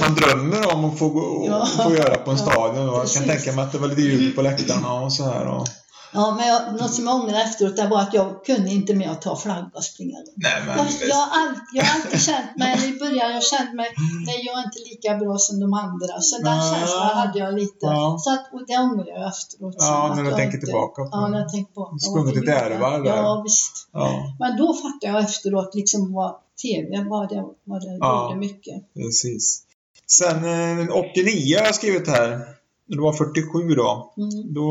[0.00, 1.66] man drömmer om att få, Ja.
[1.84, 2.86] få göra på en stadion.
[2.86, 5.46] Jag kan tänka mig att det var lite ljud på läktarna och så här.
[5.46, 5.66] Och...
[6.12, 9.10] Ja, men jag, något som jag ångrar efteråt det var att jag kunde inte med
[9.10, 10.16] att ta flagga och springa.
[10.36, 10.76] Nej, men...
[10.78, 13.88] Jag, jag, har all, jag har alltid känt mig, i början, jag kände mig,
[14.26, 16.20] nej jag är inte lika bra som de andra.
[16.20, 16.74] Så den Ja.
[16.74, 17.76] känslan hade jag lite.
[17.86, 18.18] Ja.
[18.20, 19.74] Så att, och det ångrar jag efteråt.
[19.78, 21.28] Ja, när du tänker inte- tillbaka på Ja, det.
[21.28, 23.16] när jag tänker på Sprungit ett ärevarv där.
[23.16, 23.88] Ja, visst.
[23.92, 28.22] Ja, Men då fattade jag efteråt liksom vad TV, vad det, vad det Ja.
[28.24, 28.94] gjorde mycket.
[28.94, 29.62] precis.
[30.06, 30.36] Sen
[30.80, 32.40] eh, 89 har jag skrivit här.
[32.86, 34.12] Du var 47 då.
[34.16, 34.54] Mm.
[34.54, 34.62] Då,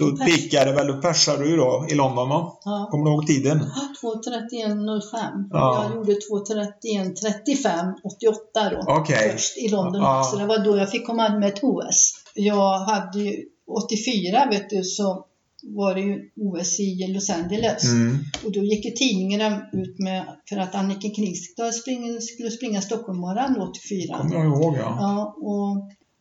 [0.00, 0.36] då Pers.
[0.36, 2.58] pikade väl, då persade du då i London då?
[2.64, 2.88] Ja.
[2.90, 3.58] Kommer du ihåg tiden?
[4.02, 5.48] 2.31.05.
[5.50, 5.84] Ja.
[5.84, 8.84] Jag gjorde 2.31.35 88 då.
[8.92, 9.30] Okej.
[9.32, 10.20] Först i London Ja.
[10.20, 10.36] också.
[10.36, 12.14] Det var då jag fick komma med ett OS.
[12.34, 15.26] Jag hade ju 84 vet du så
[15.62, 17.84] var det ju OS i Los Angeles.
[17.84, 18.18] Mm.
[18.44, 23.60] Och då gick ju tidningarna ut med, för att Annika Knivstad spring, skulle springa Stockholmsmorgon
[23.60, 24.18] 84.
[24.18, 24.96] Kommer jag ihåg ja.
[25.00, 25.76] Ja, och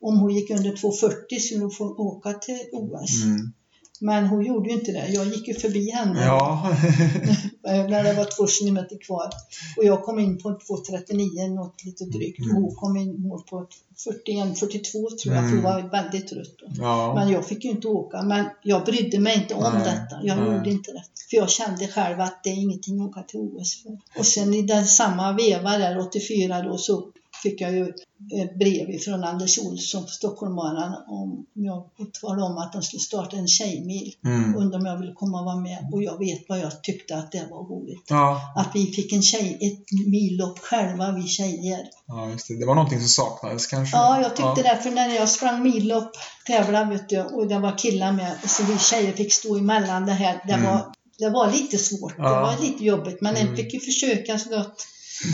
[0.10, 3.24] om hon gick under 2.40 skulle hon få åka till OS.
[3.24, 3.54] Mm.
[4.00, 5.08] Men hon gjorde ju inte det.
[5.08, 6.72] Jag gick ju förbi henne Ja.
[7.64, 9.30] när det var två kilometer kvar.
[9.78, 12.40] Och jag kom in på 2.39, något lite drygt.
[12.40, 12.56] Mm.
[12.56, 13.68] Hon kom in på
[14.04, 17.14] 41, 42 tror jag, för hon var väldigt trött ja.
[17.16, 18.22] Men jag fick ju inte åka.
[18.22, 20.20] Men jag brydde mig inte om Nej, detta.
[20.24, 20.56] Jag nej.
[20.56, 21.04] gjorde inte det.
[21.30, 24.20] För jag kände själv att det är ingenting att åka till OS för.
[24.20, 27.04] Och sen i den samma veva där, 84 då, så
[27.44, 27.84] fick jag ju
[28.42, 31.84] ett brev från Anders Olsson på Stockholmaren om jag
[32.22, 34.14] talade om att de skulle starta en tjejmil.
[34.26, 34.56] Mm.
[34.56, 35.90] Undrade om jag ville komma och vara med.
[35.92, 38.04] Och jag vet vad jag tyckte att det var roligt.
[38.10, 38.42] Ja.
[38.56, 41.80] Att vi fick en tjej, ett millopp själva, vi tjejer.
[42.08, 42.60] ja, just det.
[42.60, 43.98] Det var någonting som saknades kanske.
[43.98, 44.80] Ja, jag tyckte det.
[44.84, 46.12] För när jag sprang millopp,
[46.48, 50.12] tävlade vet du, och det var killar med, så vi tjejer fick stå emellan det
[50.14, 50.42] här.
[50.48, 50.66] Det, Mm.
[50.66, 50.86] var,
[51.18, 52.42] det var lite svårt, det Ja.
[52.42, 53.22] var lite jobbigt.
[53.22, 53.48] Men Mm.
[53.50, 54.86] en fick ju försöka så gott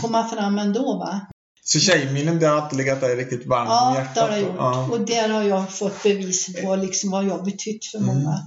[0.02, 1.20] komma fram ändå va.
[1.68, 4.14] Så Tjejmilen, det har alltid legat dig riktigt varmt om Ja, hjärtat?
[4.14, 4.46] det har det då?
[4.46, 4.56] gjort.
[4.58, 4.88] Ja.
[4.92, 8.16] Och där har jag fått bevis på liksom vad jag betytt för Mm.
[8.16, 8.38] många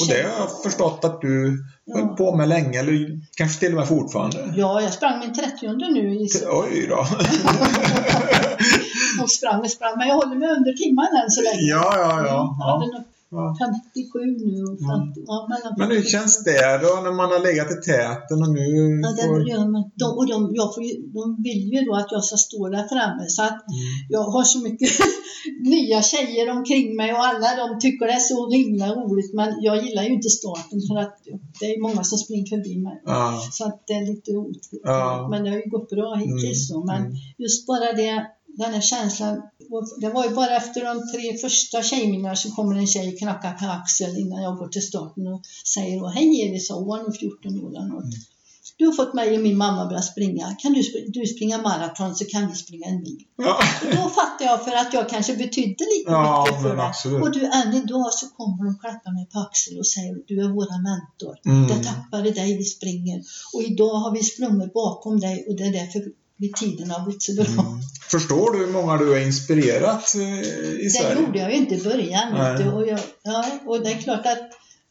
[0.00, 3.78] Och det har jag förstått att du höll på med länge, eller kanske till och
[3.78, 4.54] med fortfarande?
[4.56, 6.96] Ja, jag sprang min 30 nu i Oj då!
[9.22, 9.98] och sprang och sprang.
[9.98, 11.60] Men jag håller mig under timmen än så länge.
[11.60, 12.56] ja, ja, Jag ja.
[12.60, 13.04] hade ja.
[13.30, 13.56] Nog ja.
[13.60, 17.40] 57 nu och 50, ja, mellan Men hur 50 känns det då när man har
[17.48, 18.66] legat i täten och nu
[19.04, 19.48] Ja, det får...
[19.52, 19.82] gör man.
[20.00, 20.82] De, och de, jag får
[21.16, 23.84] de vill ju då att jag ska stå där framme så att Mm.
[24.14, 24.90] jag har så mycket
[25.74, 29.76] nya tjejer omkring mig och alla de tycker det är så himla roligt men jag
[29.84, 31.14] gillar ju inte starten för att
[31.60, 33.02] det är många som springer förbi mig.
[33.04, 33.42] Ja.
[33.52, 34.68] Så att det är lite roligt.
[34.82, 35.28] Ja.
[35.30, 36.84] Men det har ju gått bra hittills så.
[36.84, 37.12] Men Mm.
[37.38, 39.42] just bara det, den här känslan.
[40.00, 43.66] Det var ju bara efter de tre första tjejminnena så kommer en tjej knacka på
[43.66, 45.40] axeln innan jag går till starten och
[45.74, 48.04] säger då, Hej Elis, hon var nog 14 år eller något.
[48.04, 48.20] Mm.
[48.78, 50.56] Du har fått mig och min mamma börja springa.
[50.58, 53.24] Kan du, spr- du springa maraton så kan vi springa en mil.
[53.36, 53.58] Ja.
[53.84, 57.22] Och då fattar jag för att jag kanske betydde lite Ja, mycket för absolut.
[57.22, 60.48] Och du, än idag så kommer de klappa mig på axeln och säger du är
[60.48, 61.34] våra mentor.
[61.46, 61.66] Mm.
[61.68, 63.22] Det tappade dig vi springer.
[63.54, 66.00] Och idag har vi sprungit bakom dig och det är därför
[66.38, 67.44] vi tiden har blivit så bra.
[67.44, 67.78] Mm.
[68.10, 71.20] Förstår du hur många du har inspirerat eh, i Det Sverige?
[71.20, 72.56] gjorde jag ju inte i början.
[72.58, 72.68] du.
[72.70, 74.38] Och, jag, ja, och det är klart att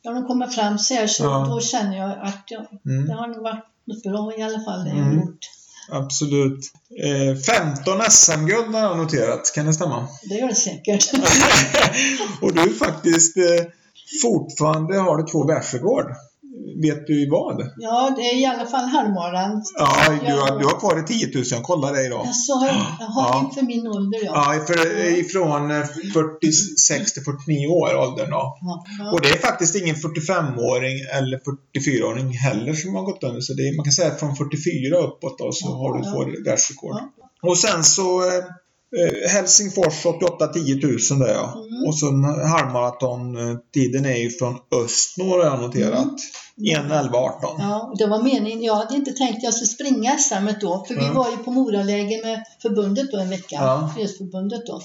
[0.03, 1.45] när de kommer fram så här så Ja.
[1.49, 3.07] då känner jag att jag, Mm.
[3.07, 5.09] det har nog varit något bra i alla fall det jag Mm.
[5.09, 5.39] har gjort.
[5.91, 6.59] Absolut.
[7.03, 9.51] Eh, 15 SM-guld har jag noterat.
[9.55, 10.07] Kan det stämma?
[10.29, 11.11] Det gör det säkert.
[12.41, 13.65] och du faktiskt eh,
[14.21, 16.05] fortfarande har du två världsrekord.
[16.81, 17.71] Vet du vad?
[17.77, 19.63] Ja, det är i alla fall halvmaran.
[19.77, 19.89] Ja,
[20.27, 21.43] du har, du har kvar i 10 000.
[21.51, 22.19] Jag kollade idag.
[22.27, 23.45] Alltså, jag har Ja.
[23.45, 24.31] inför min ålder, ja.
[24.55, 24.77] Ja, för,
[25.19, 25.83] ifrån eh,
[26.13, 28.57] 46 till 49 år åldern då.
[28.61, 29.11] Ja, ja.
[29.11, 33.41] Och det är faktiskt ingen 45-åring eller 44-åring heller som har gått under.
[33.41, 36.49] Så det är, man kan säga att från 44 uppåt då, så har du två
[36.49, 36.95] världsrekord.
[37.41, 38.43] Och sen så eh, eh,
[39.31, 41.53] Helsingfors 88 10 000 där ja.
[41.69, 41.87] Mm.
[41.87, 46.07] Och sen halvmaratontiden är ju från Östnor har jag noterat.
[46.57, 46.85] Mm.
[46.85, 47.55] 1 11 18.
[47.59, 48.63] Ja, det var meningen.
[48.63, 51.13] Jag hade inte tänkt att jag skulle springa SM då, för vi Ja.
[51.13, 53.91] var ju på Moraläger med förbundet då en vecka, Ja.
[53.95, 54.81] Fredsförbundet då.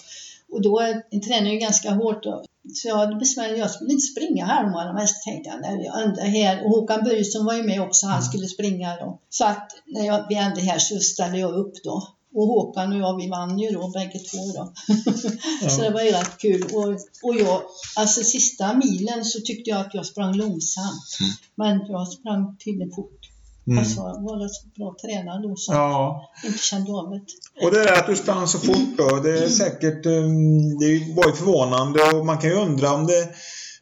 [0.52, 0.80] Och då
[1.26, 2.44] tränar ju ganska hårt då.
[2.74, 6.04] Så jag hade besvär, jag skulle inte springa halvmaran, men så tänkte jag, nej, jag
[6.04, 6.64] undrar här.
[6.64, 8.28] Och Håkan Börjesson var ju med också, han Mm.
[8.28, 9.18] skulle springa då.
[9.28, 12.02] Så att när jag, vi ändå här så ställde jag upp då.
[12.34, 14.72] Och Håkan och jag, vi vann ju då bägge två då.
[15.70, 16.62] så det var ju rätt kul.
[16.62, 16.88] Och,
[17.22, 17.62] och jag,
[17.96, 21.18] alltså sista milen så tyckte jag att jag sprang långsamt.
[21.20, 21.32] Mm.
[21.54, 23.20] Men jag sprang tydligen fort.
[23.66, 23.78] Mm.
[23.78, 27.20] Alltså, jag var rätt bra tränad då som Ja, inte kände av det.
[27.66, 31.26] och det där att du sprang så fort då, det är säkert, um, det var
[31.26, 33.28] ju förvånande och man kan ju undra om det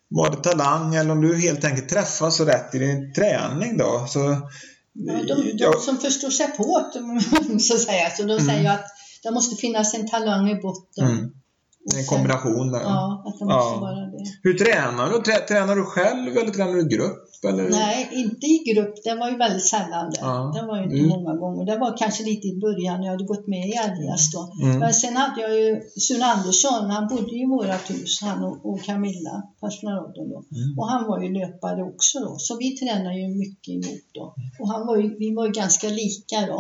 [0.09, 4.07] var det talang eller om du helt enkelt träffade så rätt i din träning då.
[4.09, 4.19] Så,
[5.07, 8.47] Ja, de, de som förstår sig på det, så att säga, så de Mm.
[8.47, 8.87] säger ju att
[9.23, 11.07] det måste finnas en talang i botten.
[11.07, 11.31] mm,
[11.97, 12.81] en kombination där.
[12.81, 13.81] Ja, att det måste Ja.
[13.81, 14.25] vara det.
[14.43, 15.17] Hur tränar du?
[15.23, 17.25] Trä, tränar du själv eller tränar du i grupp?
[17.49, 17.71] Eller?
[17.71, 18.95] Nej, inte i grupp.
[19.05, 20.19] Det var ju väldigt sällan det.
[20.21, 20.53] Ja.
[20.57, 21.09] Det var ju inte Mm.
[21.09, 21.63] många gånger.
[21.67, 24.43] Det var kanske lite i början när jag hade gått med i Alias då.
[24.65, 24.79] Mm.
[24.79, 28.57] Men sen hade jag ju Sune Andersson, han bodde ju i vårat hus, han och,
[28.69, 30.39] och Camilla, pensionären då.
[30.57, 30.79] Mm.
[30.79, 32.33] Och han var ju löpare också då.
[32.39, 34.35] Så vi tränade ju mycket ihop då.
[34.61, 36.59] Och han var ju, vi var ju ganska lika då.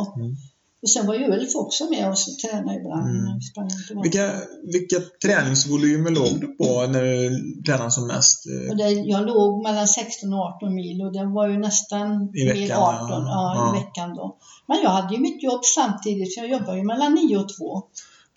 [0.82, 3.10] Och sen var ju Ulf också med oss och tränade ibland.
[3.10, 4.02] Mm.
[4.02, 8.44] Vilka, vilka träningsvolymer låg du på när du tränade som mest?
[8.70, 12.44] Och det, jag låg mellan 16 och 18 mil och det var ju nästan I
[12.44, 13.00] veckan, mil ja.
[13.04, 13.76] 18 ja, Ja.
[13.76, 14.36] i veckan då.
[14.68, 17.64] Men jag hade ju mitt jobb samtidigt för jag jobbade ju mellan 9 och 2.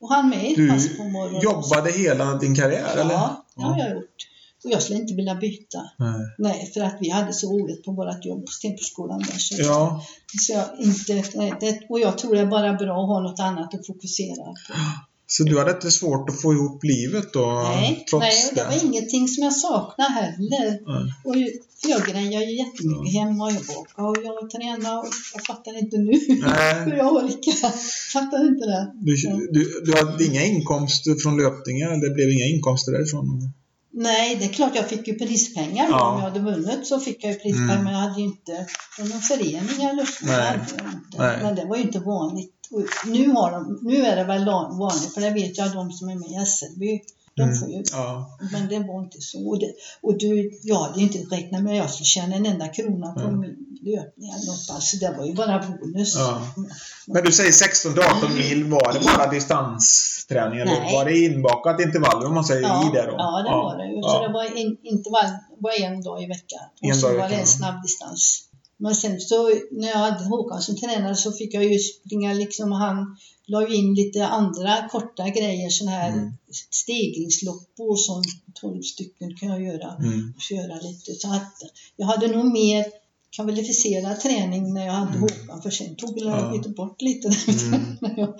[0.01, 1.41] Och han med ett Du pass på morgonen.
[1.41, 3.13] jobbade hela din karriär eller?
[3.13, 4.15] Ja, det har jag gjort.
[4.63, 5.79] Och jag skulle inte vilja byta.
[5.97, 6.21] Nej.
[6.37, 9.37] Nej, för att vi hade så roligt på vårt jobb på Stenportskolan där.
[9.37, 10.05] Så, Ja,
[10.41, 13.39] så jag inte, nej, det, och jag tror det är bara bra att ha något
[13.39, 14.73] annat att fokusera på.
[15.27, 17.63] så du hade inte svårt att få ihop livet då?
[17.75, 20.67] Nej, trots nej och det var ingenting som jag saknar heller.
[20.87, 21.13] Nej.
[21.25, 21.35] Och
[21.87, 25.97] jag grejar ju jättemycket hemma och jag bakar och jag tränar och jag fattar inte
[25.97, 26.11] nu
[26.85, 27.71] hur jag orkar.
[28.13, 28.91] Fattar inte det.
[28.95, 31.99] du, du, du hade inga inkomster från löpningen?
[31.99, 33.53] Det blev inga inkomster därifrån?
[33.93, 35.87] Nej, det är klart jag fick ju prispengar.
[35.89, 36.09] Ja.
[36.09, 37.83] Om jag hade vunnit så fick jag ju prispengar Mm.
[37.83, 40.25] men jag hade ju inte från någon förening eller så.
[40.25, 40.59] Nej.
[41.17, 41.43] Nej.
[41.43, 42.53] Men det var ju inte vanligt.
[42.71, 46.09] Och nu, har de, nu är det väl vanligt, för det vet jag de som
[46.09, 46.81] är med i SLB.
[47.35, 47.55] De Mm.
[47.59, 48.37] får ju Ja.
[48.51, 49.49] Men det var inte så.
[49.49, 52.67] Och, det, och du, jag hade inte räknat med att jag skulle tjäna en enda
[52.67, 53.39] krona på Mm.
[53.39, 54.69] min löpning eller något.
[54.71, 56.15] Alltså det var ju bara bonus.
[56.15, 56.41] Ja.
[57.07, 60.93] Men du säger 16 till 18 mil, var det bara distansträning eller Nej.
[60.95, 63.15] var det inbakat intervaller om man säger Ja, i det då?
[63.17, 64.03] ja, det var det.
[64.03, 66.59] Så det var in, intervall, var en dag i veckan.
[66.81, 68.43] En Och så dag i var det en snabb distans.
[68.77, 72.71] Men sen så när jag hade Håkan som tränare så fick jag ju springa liksom,
[72.71, 76.31] han la ju in lite andra korta grejer, sådana här Mm.
[76.71, 78.25] stegringslopp och sånt.
[78.61, 79.95] 12 stycken kan jag göra.
[79.95, 80.33] Mm.
[80.39, 81.13] köra lite.
[81.13, 81.53] Så att
[81.95, 82.85] jag hade nog mer
[83.35, 86.45] kvalificerad träning när jag hade Håkan, för sen tog jag Mm.
[86.45, 86.51] Ja.
[86.51, 87.27] lite bort lite.
[87.27, 87.97] Mm.
[88.01, 88.33] när jag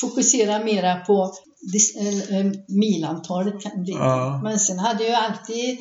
[0.00, 1.34] fokuserade mera på
[2.00, 3.54] eh, eh, milantalet.
[3.86, 4.40] Ja.
[4.44, 5.78] Men sen hade jag alltid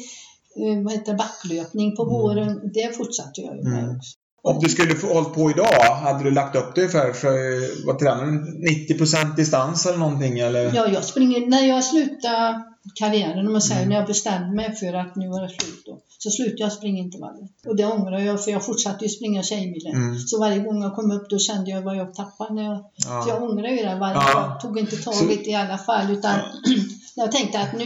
[0.56, 2.72] eh, vad heter, backlöpning på våren.
[2.74, 3.98] Det fortsatte jag ju med Mm.
[3.98, 4.17] också.
[4.42, 8.00] Om du skulle få hållit på idag, hade du lagt upp det ungefär för, vad
[8.00, 8.58] tränar du?
[8.94, 10.72] 90% distans eller någonting eller?
[10.76, 12.64] Ja, jag springer, när jag slutade
[12.96, 13.90] karriären, om man säger, Mm.
[13.90, 17.00] när jag bestämde mig för att nu var det slut då, så slutade jag springa
[17.00, 17.48] intervaller.
[17.68, 19.94] Och det ångrar jag, för jag fortsatte ju springa Tjejmilen.
[19.96, 20.20] Mm.
[20.20, 22.54] Så varje gång jag kom upp då kände jag vad jag tappade.
[22.54, 23.48] När jag, Så jag Ja.
[23.50, 24.32] ångrar ju det varje Ja.
[24.52, 26.40] Jag tog inte taget i alla fall, utan
[27.16, 27.86] jag tänkte att nu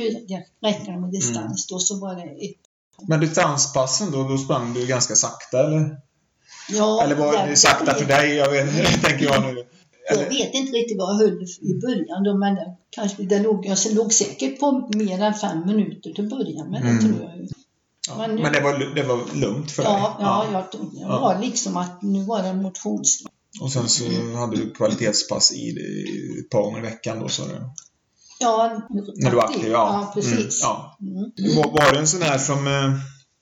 [0.62, 1.68] räcker det med distans.
[1.68, 2.58] Då så var det ett
[3.08, 5.98] Men distanspassen då, då sprang du ganska sakta eller?
[6.72, 8.36] Ja, eller var jag- det sakta för dig?
[8.36, 8.70] Jag vet
[9.04, 9.64] tänker jag nu.
[10.10, 13.40] Jag Eller, vet inte riktigt vad jag höll i början då, men det, kanske, det
[13.40, 16.96] låg, jag låg säkert på mer än fem minuter till början med, Mm.
[16.96, 17.48] det tror jag
[18.10, 18.18] ja.
[18.18, 19.92] men- Men det var, det var lugnt för dig?
[19.92, 21.20] Ja, ja, jag, det Ja.
[21.20, 23.24] var liksom att nu var det en motions...
[23.62, 24.04] Och sen så
[24.38, 27.62] hade du kvalitetspass i det ett par gånger i veckan då sa du?
[28.40, 28.82] Ja,
[29.16, 29.72] När du var aktiv?
[29.72, 30.34] Ja, Ja, precis.
[30.40, 30.98] Mm, ja.
[31.02, 31.56] Mm.
[31.56, 32.92] Var, var du en sån här som eh,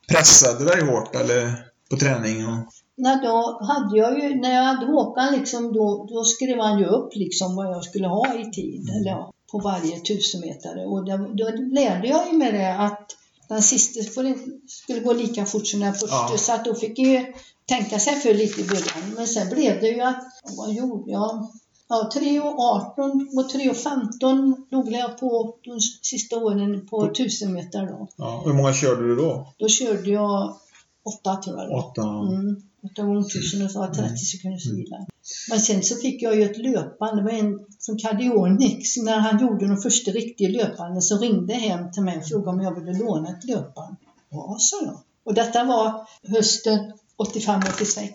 [0.08, 2.48] pressade dig hårt eller på träning?
[2.48, 2.66] Och,
[3.00, 6.86] när då hade jag ju, när jag hade Håkan liksom, då, då skrev han ju
[6.86, 10.86] upp liksom vad jag skulle ha i tid, eller ja, på varje tusenmetare.
[10.86, 13.16] Och då, då lärde jag ju med det att
[13.48, 14.00] den sista
[14.68, 16.38] skulle gå lika fort som den första, Ja.
[16.38, 17.34] så att då fick jag ju
[17.66, 19.14] tänka sig för lite i början.
[19.16, 20.24] Men sen blev det ju att,
[20.58, 21.48] vad gjorde jag?
[21.92, 28.08] Ja, 3.18 och 3.15 låg jag på de sista åren på 1000 meter då.
[28.16, 28.42] Ja.
[28.46, 29.54] Hur många körde du då?
[29.58, 30.56] Då körde jag
[31.06, 31.70] åtta tror jag.
[31.70, 31.76] det.
[31.76, 32.02] Åtta.
[32.02, 32.62] Mm.
[32.84, 34.98] Åtta gånger tusen och så var det 30 sekunders vila.
[35.50, 37.18] Men sen så fick jag ju ett löpband.
[37.18, 38.94] Det var en från Cardionic.
[38.94, 42.50] Så när han gjorde de första riktiga löpbanden så ringde hem till mig och frågade
[42.50, 43.96] om jag ville låna ett löpband.
[44.30, 45.00] Ja, sa jag.
[45.24, 48.12] Och detta var hösten 85-86.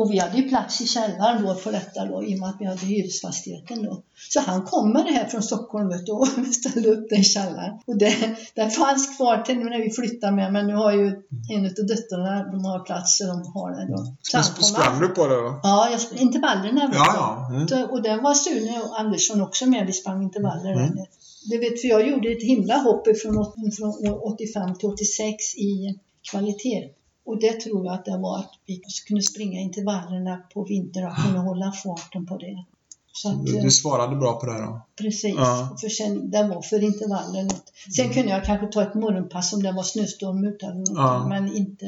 [0.00, 2.56] Och vi hade ju plats i källaren då på detta då, i och med att
[2.60, 4.02] vi hade hyresfastigheten då.
[4.28, 6.28] Så han kommer här från Stockholm vet du, och
[6.60, 7.78] ställde upp den i källaren.
[7.86, 8.16] Och det,
[8.54, 11.06] den fanns kvar till när vi flyttade med, men nu har ju
[11.50, 14.14] en av döttrarna, de har plats så de har den då.
[14.22, 15.60] Så han kom Sprang du på det då?
[15.62, 16.90] Ja, jag intervallerna.
[16.94, 17.48] Ja, ja.
[17.54, 17.68] Mm.
[17.68, 20.72] Så- Och där var Sune och Andersson också med, vi sprang intervaller.
[20.72, 20.94] Mm.
[20.96, 21.06] där.
[21.50, 25.98] Du vet, för jag gjorde ett himla hopp från, från år 85 till 86 i
[26.30, 26.88] kvalitet.
[27.30, 31.16] Och det tror jag att det var att vi kunde springa intervallerna på vintern och
[31.24, 32.64] kunde hålla farten på det.
[33.12, 34.86] Så att, Du, eh, du svarade bra på det här då?
[35.00, 35.76] Precis, Ja.
[35.80, 37.50] för sen, det var för intervallen.
[37.96, 41.26] Sen kunde jag kanske ta ett morgonpass om det var snöstorm något, Ja.
[41.28, 41.84] men inte,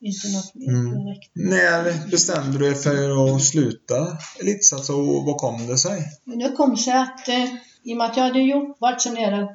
[0.00, 1.04] inte något mer Mm.
[1.04, 1.30] direkt.
[1.34, 6.04] När bestämde du dig för att sluta elitsatsa och vad kom det sig?
[6.24, 7.44] Det kom sig att eh,
[7.86, 9.48] i och med att jag hade gjort, varit så nära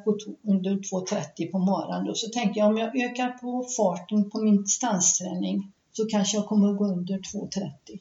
[0.44, 4.64] under 2.30 på maran då, så tänkte jag om jag ökar på farten på min
[4.64, 8.00] distansträning så kanske jag kommer att gå under 2.30.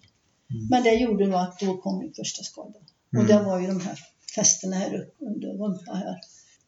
[0.70, 2.78] Men det gjorde då att då kom min första skada.
[3.18, 3.98] Och det var ju de här
[4.34, 6.20] fästena här uppe under rumpan här.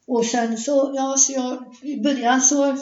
[0.07, 2.77] Och sen så, ja, så jag, i början så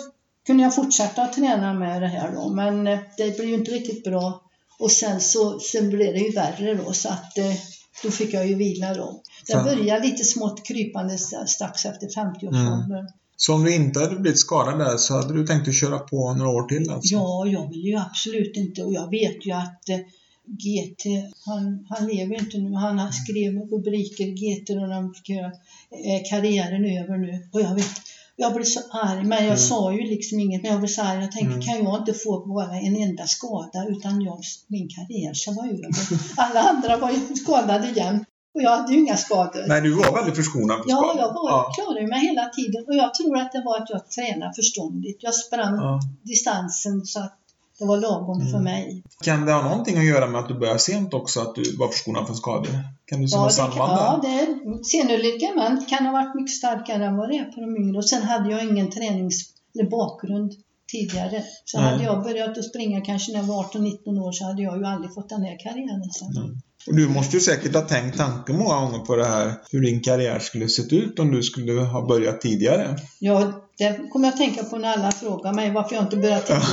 [0.46, 3.72] kunde jag fortsätta att träna med det här då, men eh, det blev ju inte
[3.72, 4.42] riktigt bra.
[4.80, 7.56] Och sen så sen blev det ju värre då, så att eh,
[8.04, 9.22] då fick jag ju vila då.
[9.48, 9.66] Det Fan.
[9.66, 13.08] började lite smått krypande strax efter 50-årsåldern.
[13.38, 16.34] Så om du inte hade blivit skadad där så hade du tänkt att köra på
[16.34, 17.14] några år till alltså?
[17.14, 20.00] Ja, jag vill ju absolut inte och jag vet ju att eh,
[20.46, 21.06] GT,
[21.46, 27.18] han, han lever inte nu, han har skrev rubriker GT och de eh, karriären över
[27.18, 28.11] nu och jag vet
[28.42, 31.20] jag blev så arg, men jag sa ju liksom inget, men jag blev så arg.
[31.22, 35.52] Jag tänkte, kan jag inte få bara en enda skada utan jag, min karriär ska
[35.52, 35.90] vara över.
[36.38, 38.26] Alla andra var ju skadade igen
[38.56, 39.64] och jag hade ju inga skador.
[39.68, 41.20] Nej, du var väldigt förskonad Ja, skador.
[41.22, 41.72] jag var, Ja.
[41.76, 45.24] klarade mig hela tiden och jag tror att det var att jag tränade förståndigt.
[45.24, 46.00] Jag sprang Ja.
[46.24, 47.38] distansen så att
[47.82, 48.52] det var lagom Mm.
[48.52, 49.04] för mig.
[49.24, 51.88] Kan det ha någonting att göra med att du började sent också, att du var
[51.88, 52.74] förskonad från skador?
[53.06, 56.56] Kan du se Ja, något det, kan, samband ja, det, senurligament kan ha varit mycket
[56.56, 57.98] starkare än vad det är på de yngre.
[57.98, 59.36] Och sen hade jag ingen tränings
[59.76, 60.52] eller bakgrund
[60.92, 61.44] tidigare.
[61.66, 61.92] Så Nej.
[61.92, 64.86] hade jag börjat att springa kanske när jag var 18-19 år så hade jag ju
[64.86, 66.62] aldrig fått den här karriären sen.
[66.88, 70.02] Och du måste ju säkert ha tänkt tanken många gånger på det här, hur din
[70.02, 72.98] karriär skulle sett ut om du skulle ha börjat tidigare.
[73.20, 76.46] Ja, det kommer jag att tänka på när alla frågar mig varför jag inte börjat
[76.46, 76.66] tidigare.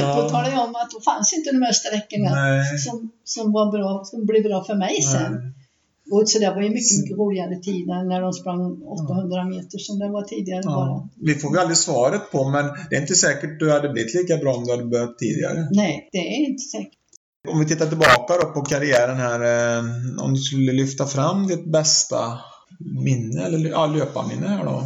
[0.16, 2.78] Då talar jag om att då fanns inte de här sträckorna Nej.
[2.78, 5.32] som, som, var bra, som blev bra för mig sen.
[5.32, 5.52] Nej.
[6.10, 9.78] Och så det var ju mycket, mycket roligare tid än när de sprang 800 meter
[9.78, 10.86] som det var tidigare bara.
[10.86, 11.08] Ja.
[11.14, 14.36] Det får vi aldrig svaret på, men det är inte säkert du hade blivit lika
[14.36, 15.68] bra om du hade börjat tidigare.
[15.70, 16.98] Nej, det är inte säkert.
[17.48, 19.84] Om vi tittar tillbaka på karriären här, eh,
[20.24, 22.38] om du skulle lyfta fram ditt bästa
[23.04, 24.82] minne, eller ja, löparminne här då?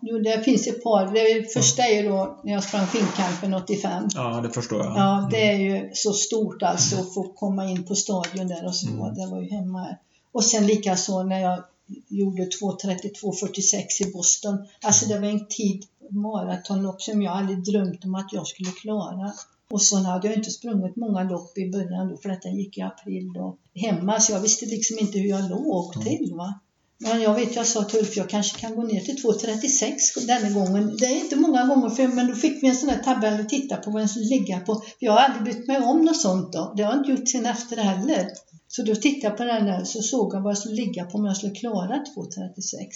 [0.00, 1.12] Jo, det finns ett par.
[1.12, 4.08] Det första är ju då när jag sprang Finnkampen 85.
[4.14, 4.96] Ja, det förstår jag.
[4.96, 8.76] Ja, det är ju så stort alltså att få komma in på stadion där och
[8.76, 8.88] så.
[8.88, 9.14] Mm.
[9.14, 9.96] Det var ju hemma.
[10.32, 11.64] Och sen likaså när jag
[12.08, 14.58] gjorde 2.32,46 i Boston.
[14.82, 19.32] Alltså det var en tid, maratonlopp, som jag aldrig drömt om att jag skulle klara.
[19.70, 22.82] Och så hade jag inte sprungit många lopp i början då, för detta gick i
[22.82, 26.34] april då hemma, så jag visste liksom inte hur jag låg till.
[26.34, 26.60] Va?
[26.98, 30.50] Men jag vet, jag sa till Ulf, jag kanske kan gå ner till 2.36 denna
[30.50, 30.96] gången.
[30.98, 33.48] Det är inte många gånger, för, men då fick vi en sån här tabell att
[33.48, 34.82] titta på vad den skulle ligga på.
[34.98, 36.74] Jag har aldrig brytt mig om något sånt då.
[36.76, 38.30] Det har jag inte gjort sen efter heller.
[38.68, 41.18] Så då tittade jag på den där så såg jag vad jag skulle ligga på
[41.18, 42.86] om jag skulle klara 2.36.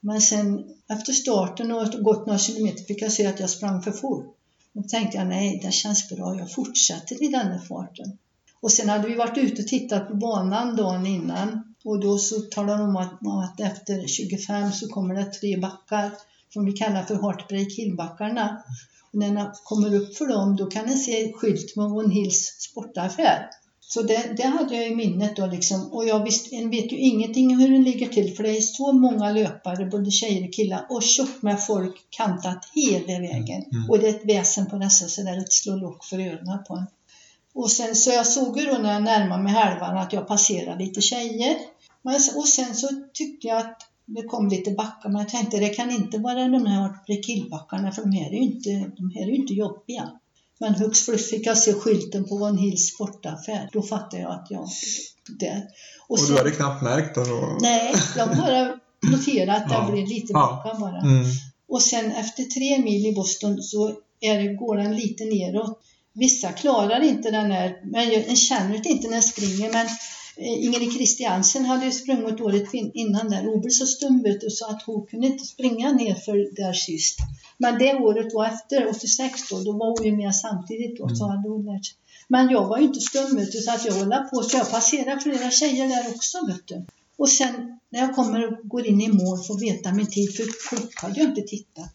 [0.00, 3.92] Men sen efter starten och gått några kilometer fick jag se att jag sprang för
[3.92, 4.36] fort.
[4.72, 8.18] Då tänkte jag, nej, det känns bra, jag fortsätter i den här farten.
[8.60, 12.40] Och sen hade vi varit ute och tittat på banan dagen innan och då så
[12.40, 16.10] talade de om att, efter 25 så kommer det tre backar
[16.52, 18.62] som vi kallar för Heartbreak Hill-backarna.
[19.12, 22.56] Och när man kommer upp för dem då kan man se skylt med Von Hills
[22.58, 23.50] sportaffär.
[23.92, 25.92] Så det, det hade jag i minnet då liksom.
[25.92, 28.60] Och jag visst, en vet ju ingenting om hur den ligger till för det är
[28.60, 33.64] så många löpare, både tjejer och killar, och tjockt med folk kantat hela vägen.
[33.72, 33.90] Mm.
[33.90, 36.74] Och det är ett väsen på dessa så där att slå lock för öronen på
[36.74, 36.86] en.
[37.54, 40.84] Och sen så jag såg ju då när jag närmade mig halvan att jag passerade
[40.84, 41.56] lite tjejer.
[42.02, 43.76] Men, och sen så tyckte jag att
[44.06, 48.02] det kom lite backar, men jag tänkte det kan inte vara de här rekylbackarna för
[48.02, 50.10] de här är ju inte, de här är inte jobbiga.
[50.60, 53.68] Men hux flux fick jag se skylten på Von Hills sportaffär.
[53.72, 54.68] Då fattade jag att jag...
[55.28, 55.62] Där.
[56.08, 57.58] Och, och du hade knappt märkt det då?
[57.60, 58.78] Nej, jag bara
[59.10, 59.90] noterade att det ja.
[59.90, 61.00] blev lite backar bara.
[61.00, 61.24] Mm.
[61.68, 65.80] Och sen efter tre mil i Boston så är det, går den lite neråt.
[66.20, 69.86] Vissa klarar inte den här, men jag känner inte när jag springer, men
[70.40, 73.44] Eh, Ingrid Kristiansen hade ju sprungit året innan där.
[73.44, 77.18] Hon blev så stum du, så att hon kunde inte springa ner för där sist.
[77.58, 81.24] Men det året då efter, 86 då, då var hon ju med samtidigt då, så
[81.24, 81.36] mm.
[81.36, 81.96] hade hon lärt sig.
[82.28, 85.50] Men jag var ju inte stum så att jag höll på, så jag passerade flera
[85.50, 86.86] tjejer där också vet du.
[87.16, 90.44] Och sen när jag kommer och går in i mål får veta min tid, för
[90.68, 91.90] klockan hade jag inte tittat.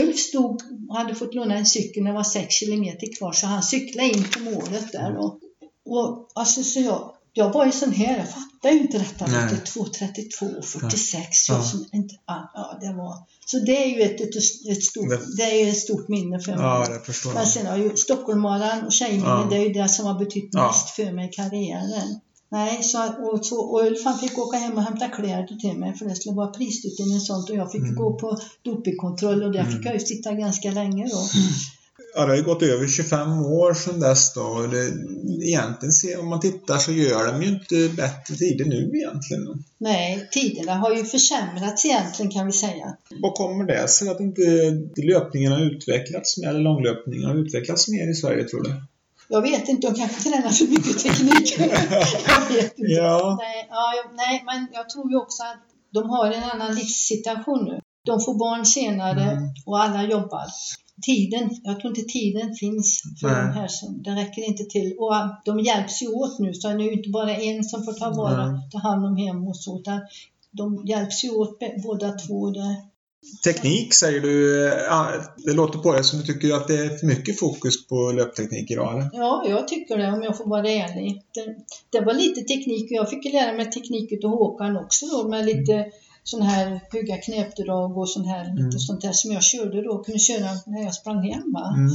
[0.00, 3.46] Ulf stod och hade fått låna en cykel när det var 6 kilometer kvar, så
[3.46, 5.16] han cyklade in på målet där.
[5.16, 5.40] Och,
[5.84, 9.24] och alltså, så jag, jag var ju sån här, jag fattade ju inte detta.
[9.24, 11.48] 2.32, 46.
[11.48, 11.62] Ja.
[11.62, 13.14] Som inte, ja, det var,
[13.46, 14.36] så det är ju ett, ett,
[14.70, 16.60] ett, stort, det, det är ett stort minne för mig.
[16.60, 19.46] Ja, jag förstår Men sen har ju Stockholmmaran och Tjejminne, ja.
[19.50, 22.20] det är ju det som har betytt mest för mig i karriären.
[22.50, 25.94] Nej, så, och, så, och Ulf han fick åka hem och hämta kläder till mig
[25.94, 27.94] för det skulle vara prisutdelning och sånt och jag fick mm.
[27.94, 29.72] gå på dopingkontroll och där mm.
[29.72, 31.18] fick jag ju sitta ganska länge då.
[31.18, 31.52] Mm
[32.14, 34.40] ja, det har ju gått över 25 år sedan dess då.
[34.40, 34.92] Och det,
[35.46, 39.64] egentligen, se, om man tittar så gör de ju inte bättre tider nu egentligen.
[39.78, 42.96] Nej, tiderna har ju försämrats egentligen kan vi säga.
[43.22, 44.42] Vad kommer det sig att inte
[44.96, 48.82] löpningen har utvecklats mer, eller långlöpningen har utvecklats mer i Sverige tror du?
[49.28, 51.58] Jag vet inte, de kanske tränar för mycket teknik.
[52.28, 52.92] jag vet inte.
[52.92, 53.36] Ja.
[53.40, 57.80] Nej, ja, nej, men jag tror ju också att de har en annan livssituation nu.
[58.04, 59.44] De får barn senare mm.
[59.66, 60.44] och alla jobbar
[61.02, 63.46] tiden, jag tror inte tiden finns för Nej.
[63.46, 64.96] de här som, det räcker inte till.
[64.98, 65.14] Och
[65.44, 68.10] de hjälps ju åt nu, så det är ju inte bara en som får ta,
[68.10, 70.00] vara, ta hand om hem och så, utan
[70.50, 72.50] de hjälps ju åt båda två.
[72.50, 72.76] Där.
[73.44, 74.64] Teknik säger du,
[75.36, 78.70] det låter på dig som du tycker att det är för mycket fokus på löpteknik
[78.70, 79.10] idag eller?
[79.12, 81.22] Ja, jag tycker det om jag får vara ärlig.
[81.34, 81.56] Det,
[81.90, 85.46] det var lite teknik och jag fick lära mig teknik av Håkan också då med
[85.46, 85.90] lite mm
[86.30, 88.56] sån här höga knäpdrag och sån här, mm.
[88.56, 91.42] lite sånt där som jag körde då, kunde köra när jag sprang hem.
[91.42, 91.90] Mm.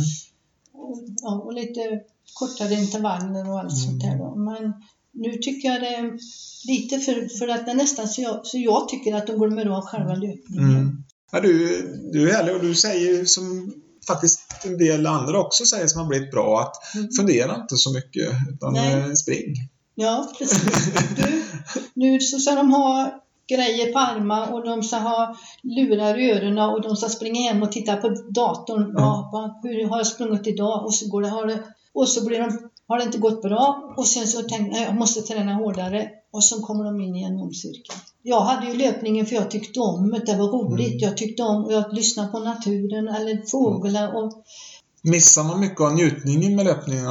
[0.73, 2.01] Och, ja, och lite
[2.33, 3.83] kortare intervaller och allt mm.
[3.85, 4.35] sånt där då.
[4.35, 4.73] Men
[5.11, 6.19] nu tycker jag det är
[6.67, 9.65] lite för, för att det är nästan så jag, så jag tycker att de glömmer
[9.65, 11.02] av själva löpningen.
[11.33, 11.81] Ja, du,
[12.11, 13.73] du är härlig och du säger som
[14.07, 17.09] faktiskt en del andra också säger som har blivit bra att mm.
[17.17, 18.93] fundera inte så mycket utan Nej.
[18.93, 19.55] Eh, spring.
[19.95, 20.85] Ja, precis.
[21.15, 21.43] Du,
[21.93, 26.69] nu så ska de ha grejer på armar och de ska ha lurar i öronen
[26.69, 28.83] och de ska springa hem och titta på datorn.
[28.83, 28.95] Mm.
[28.95, 30.85] Ja, hur har jag sprungit idag?
[30.85, 31.63] Och så, går det, har det,
[31.93, 34.95] och så blir de, har det inte gått bra och sen så tänkte jag jag
[34.95, 37.95] måste träna hårdare och så kommer de in i en ond cirkel.
[38.21, 40.87] Jag hade ju löpningen för jag tyckte om det, det var roligt.
[40.87, 40.99] Mm.
[40.99, 44.43] Jag tyckte om att lyssna på naturen eller fåglar och
[45.05, 47.05] Missar man mycket av njutningen med löpningen?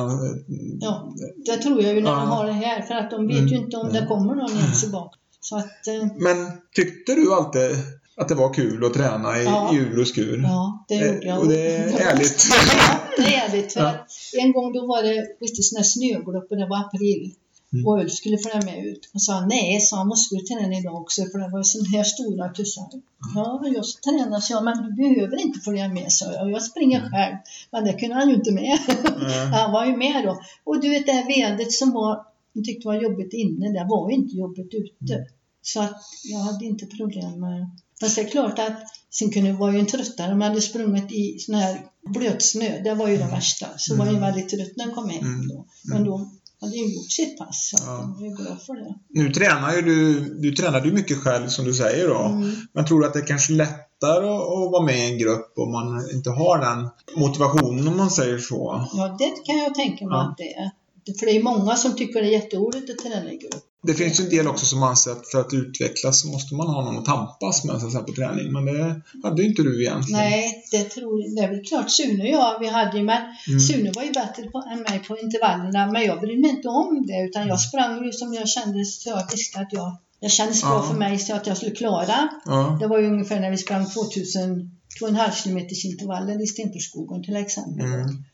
[0.81, 1.15] Ja,
[1.47, 2.17] det tror jag ju när ja.
[2.17, 3.49] de har det här för att de vet mm.
[3.49, 5.19] ju inte om det kommer någon ens tillbaka.
[5.41, 6.37] Så att, eh, Men
[6.75, 7.71] tyckte du alltid
[8.17, 9.71] att det var kul att träna i ja.
[9.75, 10.43] ur och skur?
[10.43, 11.41] Ja, det gjorde jag.
[11.41, 12.47] Och det är ärligt.
[12.79, 13.73] ja, det är ärligt.
[13.73, 14.07] För ja.
[14.43, 17.35] en gång då var det lite sån här snöglopp och det var april.
[17.73, 17.87] Mm.
[17.87, 19.11] Och Ulf skulle följa med ut.
[19.15, 21.23] Och sa nej, sa han, måste du träna idag också?
[21.23, 22.89] För det var sån här stora tussar.
[22.93, 23.03] Mm.
[23.35, 26.51] Ja, jag ska träna, så jag, men du behöver inte följa med, sa jag.
[26.51, 27.11] Jag springer mm.
[27.11, 27.37] själv.
[27.71, 28.79] Men det kunde han ju inte med.
[28.89, 29.53] Mm.
[29.53, 30.41] han var ju med då.
[30.65, 34.11] Och du vet det här vädret som var hon tyckte var jobbigt inne, det var
[34.11, 35.15] inte jobbigt ute.
[35.15, 35.27] Mm.
[35.63, 37.71] Så att jag hade inte problem med
[38.01, 41.39] Fast det är klart att sen kunde vara ju en tröttare man hade sprungit i
[41.39, 42.83] sån här blötsnö.
[42.85, 43.67] Det var ju det värsta.
[43.77, 44.07] Så mm.
[44.07, 45.49] var jag väldigt trött när jag kom hem mm.
[45.49, 45.67] då.
[45.85, 46.09] Men mm.
[46.09, 46.31] då
[46.63, 47.71] hade jag gjort sitt pass.
[47.71, 48.17] Så ja.
[48.21, 48.95] jag är glad för det.
[49.09, 52.19] Nu tränar ju du, du tränar ju mycket själv som du säger då.
[52.19, 52.51] Mm.
[52.73, 55.73] Men tror du att det är kanske lättare att vara med i en grupp om
[55.73, 58.89] man inte har den motivationen om man säger så?
[58.95, 60.31] Ja, det kan jag tänka mig ja.
[60.31, 60.71] att det är.
[61.19, 63.65] För det är många som tycker det är jätteroligt att träna i grupp.
[63.83, 66.67] Det finns ju en del också som anser att för att utvecklas så måste man
[66.67, 68.53] ha någon att tampas med så säga, på träning.
[68.53, 70.21] Men det hade ju inte du egentligen.
[70.21, 73.61] Nej, det, tror, det är väl klart Sune och jag, vi hade ju, men mm.
[73.61, 75.93] Sune var ju bättre på, än mig på intervallerna.
[75.93, 79.09] Men jag brydde mig inte om det, utan jag sprang ju som jag kände så
[79.09, 82.29] jag visste att jag jag kändes bra för mig så att jag skulle klara.
[82.45, 82.77] Ja.
[82.81, 84.71] Det var ju ungefär när vi sprang 2000,
[85.01, 87.87] 2,5 km intervaller i Stentorskogen till exempel.
[87.87, 88.25] Mm.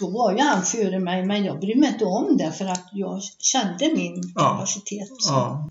[0.00, 2.88] Då var ju han före mig, men jag brydde mig inte om det för att
[2.92, 4.40] jag kände min Ja.
[4.40, 5.08] kapacitet.
[5.28, 5.68] Ja.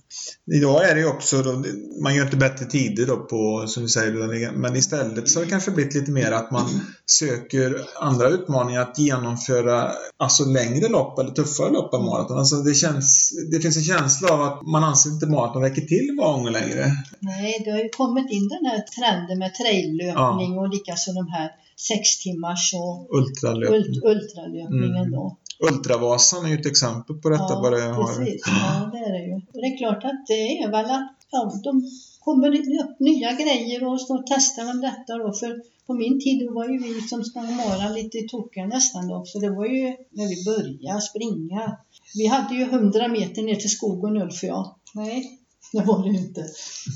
[0.54, 1.64] Idag är det ju också, då,
[2.04, 5.50] man gör inte bättre tider då på, som du säger, men istället så har det
[5.52, 11.32] kanske blivit lite mer att man söker andra utmaningar att genomföra alltså längre lopp eller
[11.32, 12.38] tuffare lopp än maraton.
[12.38, 16.14] Alltså det, känns, det finns en känsla av att man anser inte maraton räcker till
[16.16, 16.92] många gånger längre.
[17.20, 21.52] Nej, det har ju kommit in den här trenden med traillöpning och likaså de här
[21.76, 23.80] sex timmars och Ultralöpning.
[23.80, 25.12] ult, ultralöpningen Mm.
[25.12, 25.38] då.
[25.70, 27.62] Ultravasan är ju ett exempel på detta.
[27.62, 28.08] vad det har.
[28.08, 28.44] precis.
[28.48, 29.34] Ja, det är det ju.
[29.36, 31.84] Och det är klart att det är väl att ja, de
[32.20, 32.50] kommer
[32.84, 35.34] upp nya grejer och så testar man detta då.
[35.34, 39.24] För på min tid då var ju vi som sprang mara lite tokiga nästan då.
[39.26, 41.78] Så det var ju när vi började springa.
[42.16, 44.76] Vi hade ju 100 meter ner till skogen Ulf och jag.
[44.94, 45.40] Nej,
[45.76, 46.46] det var det inte.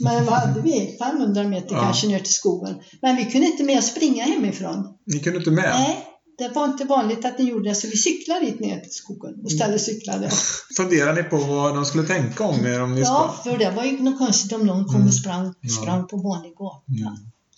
[0.01, 0.95] Men vad hade vi?
[0.99, 1.81] 500 meter Ja.
[1.81, 2.75] kanske ner till skogen.
[3.01, 4.87] Men vi kunde inte mer springa hemifrån.
[5.05, 5.71] Ni kunde inte med?
[5.79, 6.05] Nej,
[6.37, 7.75] det var inte vanligt att ni gjorde det.
[7.75, 10.29] Så vi cyklade dit ner till skogen och ställde cyklade.
[10.77, 13.83] Funderar ni på vad de skulle tänka om er om ni Ja, för det var
[13.83, 15.07] ju något konstigt om någon kom Mm.
[15.07, 15.69] och sprang, Ja.
[15.81, 16.83] sprang på vanlig gata.
[17.01, 17.13] Mm.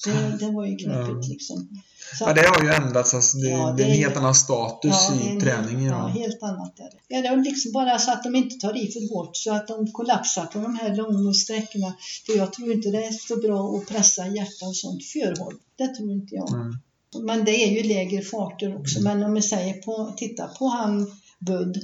[0.06, 1.70] Det, det var ju knepigt liksom.
[2.18, 3.14] Så, Ja, det har ju ändrats.
[3.14, 5.84] Alltså, det, Ja, det är en helt annan status ja, i en- träningen.
[5.84, 6.22] Ja, Ja.
[6.22, 6.98] helt annat är det.
[7.08, 9.68] Ja, det är liksom bara så att de inte tar i för hårt så att
[9.68, 11.94] de kollapsar på de här långa sträckorna.
[12.26, 15.60] För jag tror inte det är så bra att pressa hjärta och sånt för hårt.
[15.78, 16.50] Det tror inte jag.
[16.54, 16.78] Mm.
[17.22, 19.02] Men det är ju lägre farter också.
[19.02, 21.78] Men om vi säger på, titta på han Bud,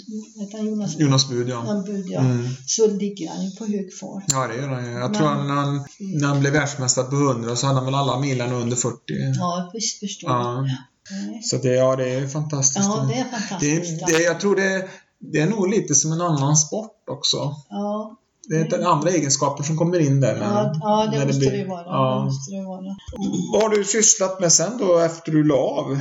[0.53, 0.95] han Jonas?
[0.99, 1.59] Jonas Bud, ja.
[1.65, 2.19] Han Bud, ja.
[2.19, 2.47] Mm.
[2.67, 4.23] Så ligger han ju på hög fart.
[4.27, 4.91] Ja, det gör han ju.
[4.91, 7.85] Jag Men- tror han, när, han, när han blev världsmästare på 100 så hade han
[7.85, 8.97] väl alla milarna under 40.
[9.37, 10.29] Ja, visst förstår.
[10.29, 10.61] Ja.
[11.11, 11.41] Nej.
[11.43, 12.85] Så det, ja, det är fantastiskt.
[12.85, 14.07] Ja, det är det, fantastiskt.
[14.07, 14.87] det, jag tror det,
[15.19, 17.55] det är nog lite som en annan sport också.
[17.69, 18.17] Ja,
[18.49, 20.39] Det är andra egenskaper som kommer in där.
[20.39, 21.83] när- ja, ja det när måste blir- det vara.
[21.83, 22.25] Det Ja.
[22.25, 22.95] måste det vara.
[23.53, 25.99] Vad har du sysslat med sen då efter du la av?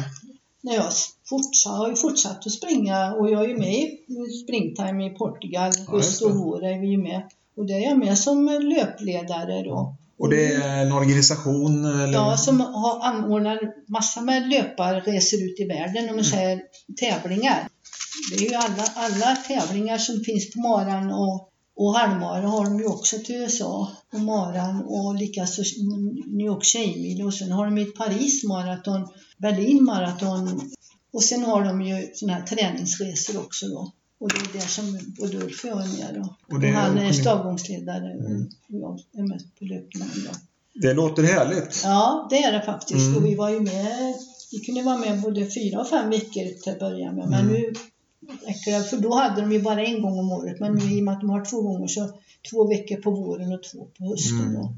[0.63, 0.93] När jag
[1.29, 5.73] fortsatt, har ju fortsatt att springa och jag är ju med i Springtime i Portugal.
[5.87, 7.23] Ja, Höst och vår är vi ju med.
[7.57, 8.47] Och det är jag med som
[8.77, 9.97] löpledare då.
[10.19, 11.85] Och det är en organisation?
[11.85, 12.13] Eller?
[12.13, 13.59] Ja, som har anordnar
[13.89, 16.25] massa med löparresor ut i världen, om man Mm.
[16.25, 16.63] säger
[17.01, 17.69] tävlingar.
[18.31, 22.79] Det är ju alla, alla tävlingar som finns på maran och, och halvmara har de
[22.79, 23.91] ju också till USA.
[24.13, 25.63] Och maran och likaså
[26.27, 29.09] New York Tjejmil och sen har de ju Paris maraton,
[29.39, 30.71] Berlin maraton
[31.13, 33.93] och sen har de ju sådana här träningsresor också då.
[34.19, 36.37] Och det är det som både Ulf och jag är med då.
[36.57, 38.43] Och Och, han är stavgångsledare Mm.
[38.69, 40.31] och jag är med på löpningen då.
[40.81, 41.81] Det låter härligt.
[41.85, 43.07] Ja, det är det faktiskt.
[43.07, 43.17] Mm.
[43.17, 44.15] Och vi var ju med,
[44.53, 47.29] vi kunde vara med både fyra och fem veckor till att börja med.
[47.29, 47.53] Men Mm.
[47.53, 47.73] nu
[48.91, 50.61] för då hade de ju bara en gång om året.
[50.61, 52.11] Men nu i och med att de har två gånger så
[52.51, 54.41] två veckor på våren och två på hösten.
[54.41, 54.55] Mm.
[54.55, 54.75] Då.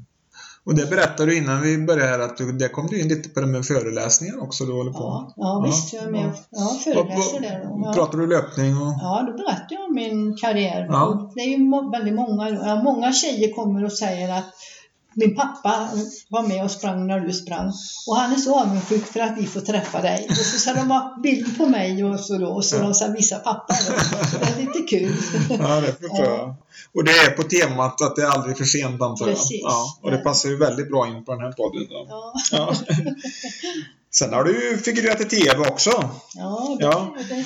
[0.65, 3.29] Och det berättade du innan vi började här att du, det kom du in lite
[3.29, 6.35] på det med föreläsningar också du håller på Ja, ja, visst, jag är med och
[6.49, 7.61] ja, föreläser där.
[7.83, 7.93] Ja.
[7.93, 8.93] Pratar du löpning och...
[9.01, 10.87] Ja, då berättar jag om min karriär.
[10.89, 11.31] Ja.
[11.35, 14.45] Det är ju väldigt många, många tjejer kommer och säger att
[15.19, 15.89] min pappa
[16.27, 17.71] var med och sprang när du sprang
[18.07, 20.27] och han är så avundsjuk för att vi får träffa dig.
[20.29, 22.81] Och så ska de ha bild på mig och så då, och så Ja.
[22.81, 23.73] de ska visa pappa.
[23.89, 23.99] Då.
[24.31, 25.15] Så det är lite kul.
[25.49, 26.55] Ja, det förstår jag.
[26.95, 29.35] Och det är på temat att det är aldrig för sent antar jag.
[29.35, 29.61] Precis.
[29.63, 31.85] Ja, och det passar ju väldigt bra in på den här podden.
[31.89, 32.05] Då.
[32.09, 32.73] Ja, Ja.
[34.11, 35.89] Sen har du ju figurerat i TV också.
[36.35, 37.15] ja, det, Ja.
[37.29, 37.45] det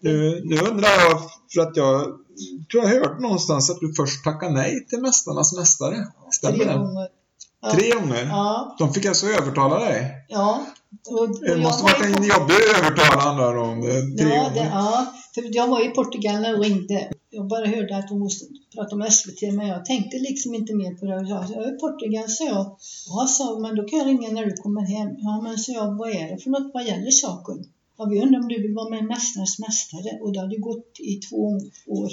[0.00, 1.20] Nu, nu undrar jag,
[1.54, 2.06] för att jag
[2.70, 6.06] tror jag hört någonstans att du först tackade nej till Mästarnas Mästare.
[6.32, 7.08] Stämmer tre gånger.
[7.74, 8.26] Tre gånger?
[8.26, 10.12] Ja, De fick alltså övertala dig?
[10.28, 10.66] ja.
[11.10, 14.42] Och, Det jag måste var varit en på- jobbig övertalan där om det, tre Ja,
[14.42, 14.54] gånger.
[14.54, 17.10] det, ja, för jag var i Portugal när hon ringde.
[17.30, 20.94] Jag bara hörde att hon måste prata om SVT, men jag tänkte liksom inte mer
[20.94, 21.12] på det.
[21.12, 22.76] Jag jag är i Portugal, sa jag.
[23.08, 25.08] Ja, sa hon, men då kan jag ringa när du kommer hem.
[25.18, 27.64] Ja, men så jag, vad är det för något vad gäller saken?
[27.98, 30.18] Ja, vi undrar om du vill vara med i Mästarnas Mästare.
[30.22, 32.10] Och det hade gått i två år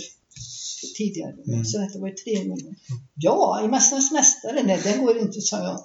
[0.98, 1.36] tidigare.
[1.48, 1.66] Mm.
[1.66, 2.76] Så detta var ju tre gånger.
[3.16, 4.64] Ja, i Mästarnas Mästare?
[4.64, 5.78] Nej, det går inte, sa jag.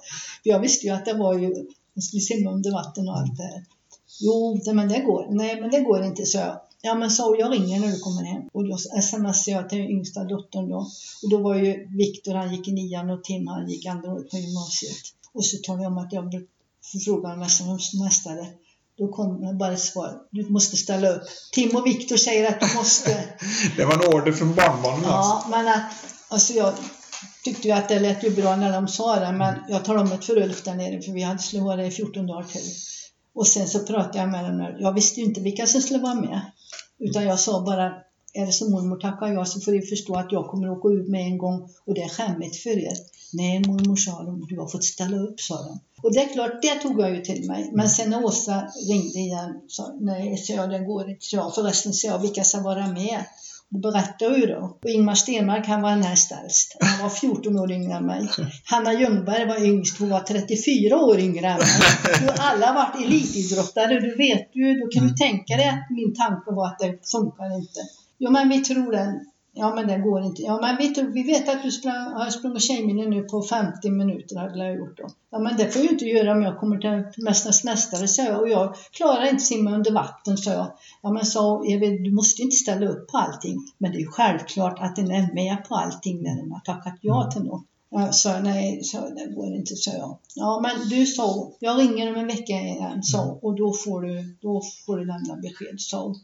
[0.43, 3.37] För jag visste ju att det var ju, jag skulle simma under vatten och allt
[3.37, 3.65] det här.
[4.21, 5.27] Jo, det, men det går.
[5.29, 6.61] Nej, men det går inte, sa jag.
[6.81, 8.43] Ja, men så jag ringer när du kommer hem.
[8.53, 10.87] Och då smsade jag till yngsta dottern då.
[11.23, 14.29] Och då var ju Viktor, han gick i nian och Tim, han gick andra året
[14.29, 14.97] på gymnasiet.
[15.33, 16.41] Och så talade jag om att jag blev
[16.91, 17.39] förfrågad om
[18.03, 18.47] Mästare.
[18.99, 20.13] Då kom bara svar.
[20.31, 21.21] Du måste ställa upp.
[21.51, 23.23] Tim och Viktor säger att du måste.
[23.77, 25.11] Det var en order från barnbarnen alltså.
[25.11, 25.91] Ja, men att,
[26.27, 26.73] alltså jag
[27.43, 30.09] tyckte ju att det lät ju bra när de sa det, men jag talade om
[30.09, 32.73] det för Ulf där nere, för vi hade skulle vara där i 14 dagar till.
[33.35, 34.75] Och sen så pratade jag med dem.
[34.79, 36.41] Jag visste ju inte vilka som skulle vara med.
[36.99, 37.93] Utan jag sa bara
[38.33, 40.89] är det som mormor tackar ja så får du förstå att jag kommer att åka
[40.89, 42.93] ut med en gång och det är skämmigt för er.
[43.33, 45.79] Nej mormor sa de, du har fått ställa upp sa de.
[46.03, 47.71] Och det är klart, det tog jag ju till mig.
[47.73, 51.25] Men sen när Åsa ringde igen sa nej, så jag, det går inte.
[51.31, 53.23] Ja, förresten sa jag, vilka ska vara med?
[53.71, 54.77] Och berättade ju då.
[54.83, 56.77] Och Ingmar Stenmark han var näst äldst.
[56.79, 58.29] Han var 14 år yngre än mig.
[58.63, 62.29] Hanna Ljungberg var yngst, hon var 34 år yngre än mig.
[62.29, 66.51] Och alla varit elitidrottare, du vet ju, då kan du tänka dig att min tanke
[66.51, 67.79] var att det funkar inte.
[68.19, 69.25] Jo men vi tror det.
[69.59, 70.41] Ja men det går inte.
[70.41, 73.89] Ja men vi, tror, vi vet att du sprang, har sprungit Tjejmilen nu på 50
[73.89, 75.07] minuter hade jag gjort då.
[75.31, 78.41] Ja men det får jag inte göra om jag kommer till Mästarnas Mästare sa jag
[78.41, 80.71] och jag klarar inte simma under vatten sa jag.
[81.01, 83.57] Ja men sa Evi, du måste inte ställa upp på allting.
[83.77, 86.97] Men det är ju självklart att den är med på allting när den har tackat
[87.01, 87.65] ja till något.
[87.91, 90.17] Jag sa nej, så det går inte, sa jag.
[90.35, 94.37] Ja, men du sa, jag ringer om en vecka igen, sa och då får du,
[94.41, 96.15] då får du lämna besked, sa.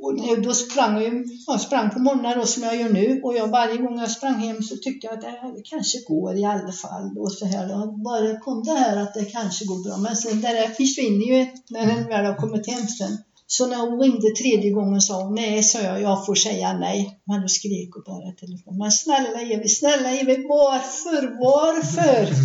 [0.00, 3.76] Och då sprang jag, jag sprang på morgnarna som jag gör nu och jag, varje
[3.76, 7.18] gång jag sprang hem så tyckte jag att det, kanske går i alla fall.
[7.18, 7.86] Och så här, då.
[7.86, 9.96] Bara kom det här att det kanske går bra.
[9.96, 13.18] Men sen det där försvinner ju när den väl har kommit hem sen.
[13.46, 17.20] Så när hon ringde tredje gången sa hon nej, sa jag, jag får säga nej.
[17.24, 18.78] Men då skrek hon bara i telefon.
[18.78, 22.28] Men snälla Evi, snälla Evi, varför, varför?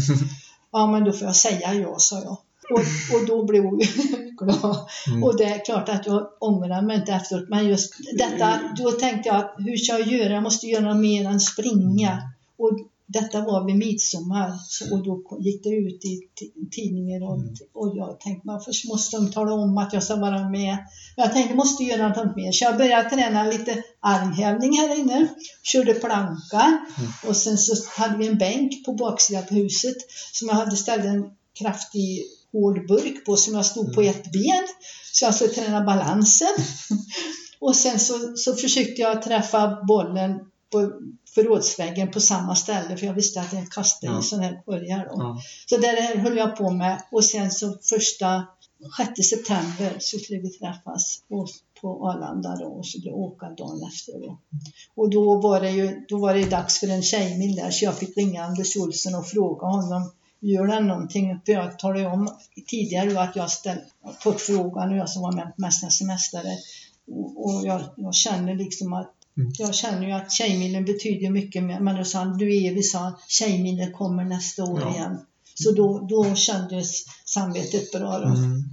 [0.75, 2.37] Ja, men då får jag säga ja, sa jag.
[2.71, 3.81] Och, och då blev hon
[4.37, 4.77] glad.
[5.07, 5.23] Mm.
[5.23, 9.29] Och det är klart att jag ångrar mig inte efteråt, men just detta, då tänkte
[9.29, 10.33] jag att hur ska jag göra?
[10.33, 12.21] Jag måste göra mer än springa.
[12.57, 16.19] Och detta var vid midsommar så, och då gick det ut i
[16.71, 17.39] tidningen och,
[17.73, 20.77] och jag tänkte varför måste de tala om att jag ska vara med?
[21.15, 25.27] Jag tänkte jag måste göra något mer så jag började träna lite armhävning här inne,
[25.63, 26.85] körde planka
[27.27, 29.97] och sen så hade vi en bänk på baksidan på huset
[30.33, 31.25] som jag hade ställt en
[31.59, 32.23] kraftig
[32.53, 34.67] hård burk på som jag stod på ett ben
[35.13, 36.55] så jag skulle träna balansen.
[37.59, 40.39] Och sen så, så försökte jag träffa bollen
[40.71, 40.91] på
[41.35, 44.19] förrådsväggen på samma ställe för jag visste att jag kastade Ja.
[44.19, 45.07] i sådana här korgar.
[45.09, 45.41] Ja.
[45.65, 48.47] Så det där höll jag på med och sen så första
[48.97, 51.47] 6 september så skulle vi träffas på,
[52.09, 54.37] Arlanda då och så skulle åka dagen efter då.
[54.95, 57.97] Och då var det ju då var det dags för en tjejmil där så jag
[57.97, 60.11] fick ringa Anders Olsson och fråga honom
[60.43, 61.39] Gör den någonting?
[61.45, 62.29] För jag talade om
[62.67, 63.83] tidigare att jag ställt
[64.19, 66.57] fått frågan och jag som var med på Mästarnas Mästare.
[67.11, 69.51] Och, och jag, jag känner liksom att Mm.
[69.57, 71.79] jag känner ju att Tjejmilen betyder mycket mer.
[71.79, 74.93] Men då sa han, du Evi sa han, Tjejmilen kommer nästa år Ja.
[74.95, 75.19] igen.
[75.55, 78.27] Så då, då kändes samvetet bra då.
[78.27, 78.63] Mm.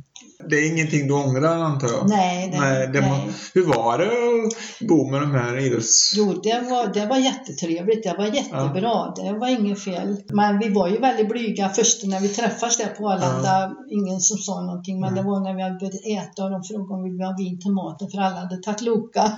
[0.48, 2.08] Det är ingenting du ångrar antar jag?
[2.08, 3.10] Nej, nej, Nej, det nej.
[3.10, 6.12] Må, hur var det att bo med de här idrotts...
[6.16, 8.02] Jo, det var, det var jättetrevligt.
[8.02, 9.14] Det var jättebra.
[9.16, 10.16] Det var inget fel.
[10.28, 13.76] Men vi var ju väldigt blyga först när vi träffades där på Arlanda.
[13.90, 15.00] Ingen som sa någonting.
[15.00, 17.36] Men det var när vi hade börjat äta och de frågade om vi ville ha
[17.38, 19.22] vin till maten för alla hade tagit Loka.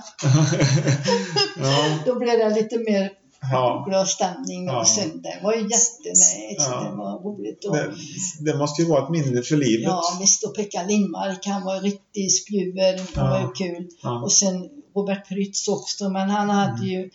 [1.57, 3.85] ja, Då blev det lite mer ja.
[3.87, 4.65] glad stämning.
[4.65, 4.79] Ja.
[4.79, 6.55] Och sen, det var ju jättenäst.
[6.57, 6.83] Ja.
[6.89, 7.65] Det var roligt.
[7.65, 7.93] Och, Det,
[8.39, 9.83] det måste ju vara ett minne för livet.
[9.87, 10.43] Ja, visst.
[10.43, 12.97] Och Pekka Lindmark, han var riktig spjuver.
[12.97, 13.29] Han Ja.
[13.29, 13.87] var ju kul.
[14.03, 14.21] Ja.
[14.23, 17.09] Och sen Robert Prytz också, men han hade ju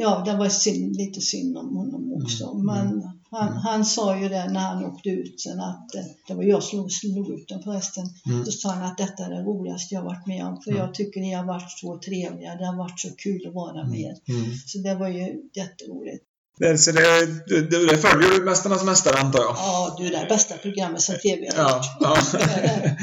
[0.00, 2.44] Ja, det var synd, lite synd om honom också.
[2.44, 6.34] Mm, Men han, han sa ju det när han åkte ut sen att eh, det
[6.34, 8.04] var jag som slog ut den förresten.
[8.26, 8.44] Mm.
[8.44, 10.60] Då sa han att detta är det roligaste jag varit med om.
[10.62, 10.82] För Mm.
[10.82, 12.54] jag tycker ni har varit så trevliga.
[12.54, 14.14] Det har varit så kul att vara med er.
[14.28, 14.50] Mm.
[14.66, 16.24] Så det var ju jätteroligt.
[16.60, 19.54] Det, så det, det, det följer du Mästarnas Mästare antar jag?
[19.56, 22.16] Ja, du, det är bästa programmet som TV har Ja, ja.
[22.32, 22.96] Det det.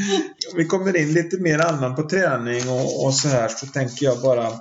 [0.56, 4.22] Vi kommer in lite mer allmänt på träning och, och så här så tänker jag
[4.22, 4.52] bara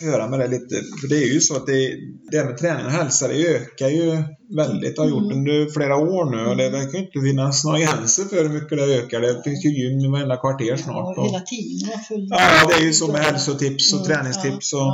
[0.00, 0.74] höra med dig lite.
[1.00, 1.96] För det är ju så att det,
[2.30, 4.22] det här med träning och hälsa det ökar ju
[4.56, 4.98] väldigt.
[4.98, 5.36] Har gjort Mm.
[5.38, 8.78] under flera år nu och det verkar ju inte finnas några gränser för hur mycket
[8.78, 9.20] det ökar.
[9.20, 11.18] Det finns ju gym i varenda kvarter snart.
[11.18, 11.88] Och hela tiden
[12.30, 14.72] ja, det är ju så med hälsotips och träningstips.
[14.72, 14.92] Och,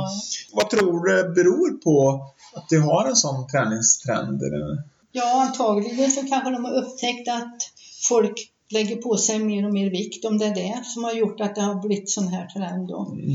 [0.53, 2.25] Vad tror du det beror på
[2.55, 4.41] att vi har en sån träningstrend?
[5.11, 7.57] Ja, antagligen så kanske de har upptäckt att
[8.09, 8.33] folk
[8.69, 11.55] lägger på sig mer och mer vikt, om det är det som har gjort att
[11.55, 13.11] det har blivit sån här trend då.
[13.11, 13.27] Mm.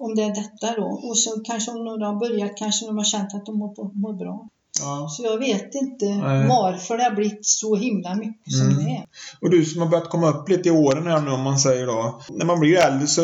[0.00, 0.86] Om det är detta då.
[1.08, 4.12] Och så kanske om några har börjat kanske de har känt att de mår, mår
[4.18, 4.48] bra.
[4.80, 5.08] Ja.
[5.10, 6.48] Så jag vet inte Nej.
[6.48, 8.84] varför det har blivit så himla mycket som Mm.
[8.84, 9.04] det är.
[9.40, 11.86] Och du som har börjat komma upp lite i åren här nu om man säger
[11.86, 12.20] då.
[12.30, 13.22] När man blir äldre så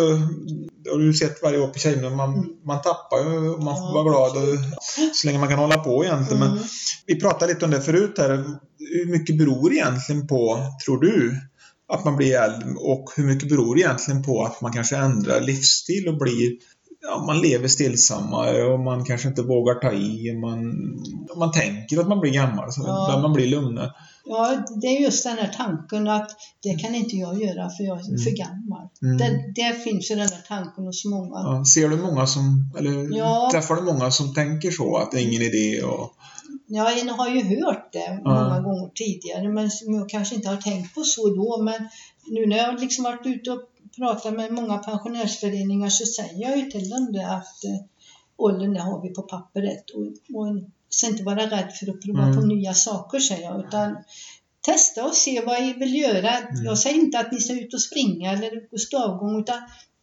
[0.92, 2.46] har du sett varje år på tjejerna, man, Mm.
[2.64, 4.58] man tappar ju och man får Ja, vara glad och,
[5.14, 6.40] så länge man kan hålla på egentligen.
[6.40, 6.62] Men Mm.
[7.06, 8.44] vi pratade lite om det förut här.
[8.78, 11.40] Hur mycket beror egentligen på, tror du,
[11.88, 16.08] att man blir äldre och hur mycket beror egentligen på att man kanske ändrar livsstil
[16.08, 16.52] och blir
[17.02, 20.32] ja, man lever stillsammare och man kanske inte vågar ta i.
[20.40, 20.74] Man,
[21.36, 23.18] man tänker att man blir gammal, så Ja.
[23.22, 23.90] man blir lugnare.
[24.28, 26.30] Ja, det är just den här tanken att
[26.62, 28.88] det kan inte jag göra för jag är för gammal.
[29.02, 29.16] Mm.
[29.18, 31.34] Det, det finns ju den där tanken hos många.
[31.34, 33.48] Ja, ser du många som, eller Ja.
[33.52, 36.12] träffar du många som tänker så, att det är ingen idé och...
[36.68, 40.56] Ja, jag har ju hört det många gånger tidigare, men som jag kanske inte har
[40.56, 41.62] tänkt på så då.
[41.62, 41.88] Men
[42.26, 43.60] nu när jag liksom varit ute och
[43.96, 47.84] pratat med många pensionärsföreningar så säger jag ju till dem det att eh,
[48.36, 50.02] åldern har vi på pappret och,
[50.36, 50.46] och
[50.88, 52.36] så inte vara rädd för att prova Mm.
[52.40, 53.96] på nya saker säger jag, utan
[54.60, 56.30] testa och se vad ni vill göra.
[56.38, 56.64] Mm.
[56.64, 59.58] Jag säger inte att ni ska ut och springa eller gå stavgång, utan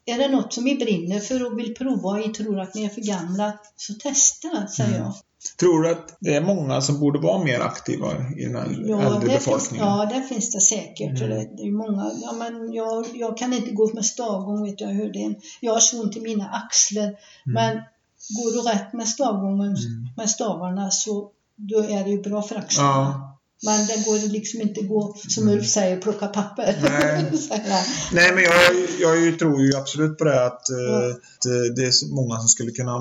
[0.06, 2.84] är det något som ni brinner för och vill prova och ni tror att ni
[2.86, 5.02] är för gamla, så testa, säger Mm.
[5.02, 5.14] jag.
[5.60, 8.98] Tror du att det är många som borde vara mer aktiva i den äldre, Ja,
[9.10, 9.88] det finns, befolkningen?
[9.88, 11.22] ja, det finns det säkert.
[11.22, 11.30] Mm.
[11.58, 14.96] Det, är många, ja, men jag, jag kan inte gå med stavgång, vet jag, jag
[14.96, 15.36] hörde en.
[15.62, 17.12] Jag har så ont i mina axlar.
[17.46, 17.76] Men
[18.30, 20.08] går du rätt med stavgången, Mm.
[20.18, 22.90] med stavarna, så då är det ju bra för axlarna.
[22.90, 23.33] Ja.
[23.66, 26.76] Men det går liksom inte gå, som Ulf säger, plocka papper.
[26.84, 27.26] Nej.
[28.14, 28.54] Nej, men jag,
[29.00, 31.10] jag tror ju absolut på det att, eh, Ja.
[31.10, 32.98] att eh, det är många som skulle kunna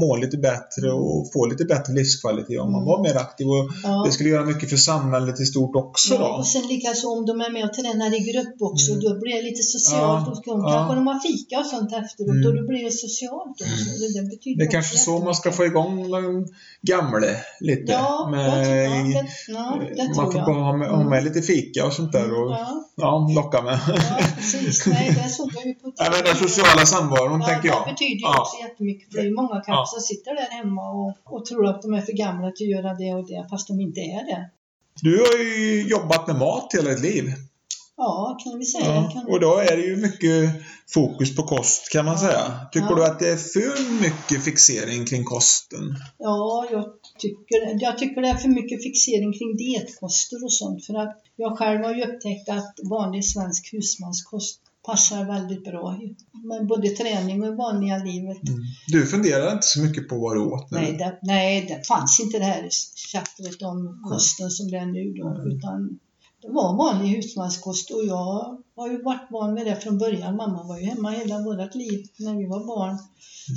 [0.00, 2.88] må lite bättre och få lite bättre livskvalitet om man Mm.
[2.88, 3.46] var mer aktiv.
[3.48, 4.02] Och Ja.
[4.06, 6.24] Det skulle göra mycket för samhället i stort också Ja, då.
[6.26, 9.04] och sen likaså om de är med och tränar i grupp också, Mm.
[9.04, 10.42] då blir det lite socialt.
[10.46, 10.70] Ja, Och ja.
[10.72, 12.46] kanske de har fika och sånt efteråt Mm.
[12.46, 13.84] och då blir det socialt också.
[14.00, 16.46] Det, det, betyder Det är kanske så man ska få igång de
[16.82, 17.26] gamla
[17.60, 17.92] lite.
[17.92, 21.24] Ja, med, jag tror- ja, det, ja, det man får bara ha med, ha med
[21.24, 23.78] lite fika och sånt där och Ja, ja, locka med.
[23.88, 24.86] ja, precis.
[24.86, 27.82] Nej, det såg jag ju på Ja, men den sociala samvaron Ja, tänker jag.
[27.86, 28.40] det betyder ju Ja.
[28.40, 29.12] också jättemycket.
[29.12, 29.86] För det är många kanske Ja.
[29.86, 32.94] som sitter där hemma och, och tror att de är för gamla till att göra
[32.94, 34.50] det och det, fast de inte är det.
[35.02, 37.24] Du har ju jobbat med mat hela ditt liv.
[37.96, 38.94] Ja, kan vi säga.
[38.94, 39.26] Ja, Kan...
[39.26, 40.54] och då är det ju mycket
[40.88, 42.20] fokus på kost kan man Ja.
[42.20, 42.60] säga.
[42.72, 42.94] Tycker Ja.
[42.96, 45.96] du att det är för mycket fixering kring kosten?
[46.18, 46.84] Ja, jag
[47.18, 50.86] tycker, jag tycker det är för mycket fixering kring dietkoster och sånt.
[50.86, 55.98] För att jag själv har ju upptäckt att vanlig svensk husmanskost passar väldigt bra
[56.48, 58.38] med både träning och vanliga livet.
[58.86, 60.70] Du funderar inte så mycket på vad du åt?
[60.70, 60.78] nu?
[60.78, 65.12] Nej, det, nej, det fanns inte det här tjattret om kosten som det är nu
[65.12, 65.56] då, Mm.
[65.56, 65.98] utan
[66.42, 70.36] det var vanlig husmanskost och jag har ju varit van med det från början.
[70.36, 72.98] Mamma var ju hemma hela vårt liv när vi var barn.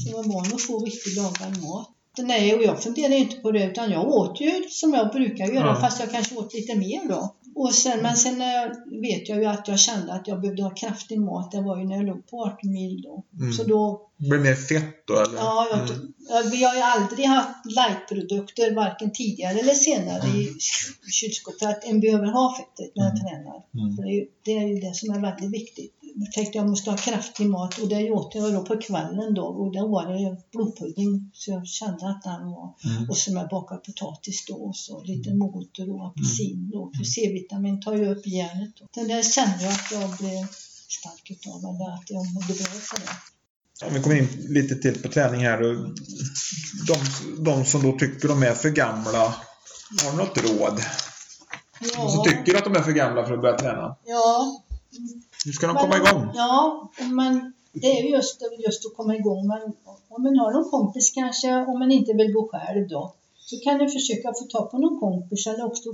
[0.05, 1.89] Så var van att få riktigt lagad mat.
[2.17, 5.67] Nej, och jag funderade inte på det utan jag åt ju som jag brukar göra
[5.67, 5.75] Ja.
[5.75, 7.35] fast jag kanske åt lite mer då.
[7.61, 8.65] Och sen, men sen eh,
[9.01, 11.51] vet jag ju att jag kände att jag behövde ha kraftig mat.
[11.51, 13.23] Det var ju när jag låg på 18 mil då.
[13.39, 13.53] Mm.
[13.53, 15.37] Så då Blir det mer fett då eller?
[15.37, 16.13] Ja, jag, Mm.
[16.29, 21.59] ja, vi har ju aldrig haft lightprodukter varken tidigare eller senare i ky- kylskåpet.
[21.59, 23.21] För att en behöver ha fettet när en Mm.
[23.21, 23.63] tränar.
[23.73, 23.95] Mm.
[23.95, 25.93] Det, är, ju- det är ju det som är väldigt viktigt.
[26.35, 29.73] Tänkte jag måste ha kraftig mat och det åt jag då på kvällen då och
[29.73, 33.09] då var det blodpudding så jag kände att den var Mm.
[33.09, 37.81] och så med bakad potatis då och så lite morötter och apelsin då för C-vitamin
[37.81, 38.87] tar ju upp järnet då.
[38.95, 40.47] Så det kände jag att jag blev
[40.89, 43.85] stark utav eller att jag mådde bra för det.
[43.87, 45.59] Om vi kommer in lite till på träning här.
[46.87, 46.95] De,
[47.43, 49.35] de som då tycker de är för gamla,
[50.03, 50.81] har du något råd?
[51.79, 53.95] De som tycker att de är för gamla för att börja träna.
[54.05, 54.61] ja,
[55.45, 56.31] Hur ska de Men- komma igång?
[56.35, 59.47] Ja, men det är ju just, just att komma igång.
[59.47, 59.61] Men
[60.09, 63.77] om man har någon kompis kanske, om man inte vill gå själv då, så kan
[63.77, 65.89] du försöka få tag på någon kompis eller också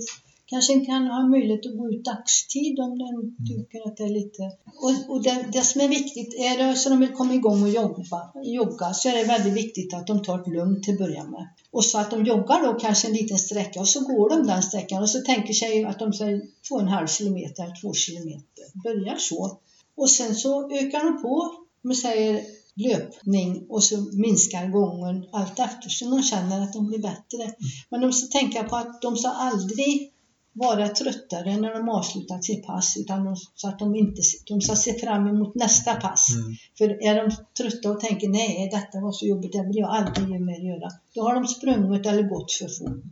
[0.46, 4.44] kanske kan ha möjlighet att gå ut dagstid om den tycker att det är lite...
[4.84, 7.70] Och, och det, det som är viktigt, är det så de vill komma igång och
[7.70, 11.24] jobba, jogga så är det väldigt viktigt att de tar det lugnt till att börja
[11.24, 11.48] med.
[11.72, 14.64] Och så att de joggar då kanske en liten sträcka och så går de den
[14.64, 18.66] sträckan och så tänker sig att de säger två och en halv kilometer, två kilometer.
[18.84, 19.60] Börjar så.
[19.98, 22.42] Och sen så ökar de på, vi säger
[22.76, 27.54] löpning och så minskar gången allt eftersom de känner att de blir bättre.
[27.90, 30.12] Men de ska tänka på att de ska aldrig
[30.56, 34.76] vara tröttare när de avslutat sitt pass utan de, så att de inte de ska
[34.76, 36.28] se fram emot nästa pass.
[36.36, 36.56] Mm.
[36.78, 40.42] För är de trötta och tänker nej detta var så jobbigt, det vill jag aldrig
[40.42, 40.90] mer göra.
[41.16, 43.04] Då har de sprungit eller gått för fort.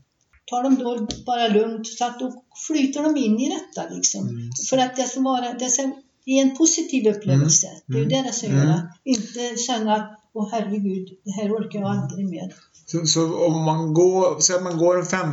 [0.45, 4.27] Tar de då bara lugnt så att då flyter de in i detta liksom.
[4.29, 4.49] Mm.
[4.69, 5.91] För att det ska vara, det ska
[6.25, 7.67] ge en positiv upplevelse.
[7.87, 8.57] Det är ju det det ska Mm.
[8.59, 8.87] göra.
[9.03, 12.53] Inte känna att åh herregud, det här orkar jag aldrig mer.
[12.85, 15.29] Så, så om man går, säg att man går en fem,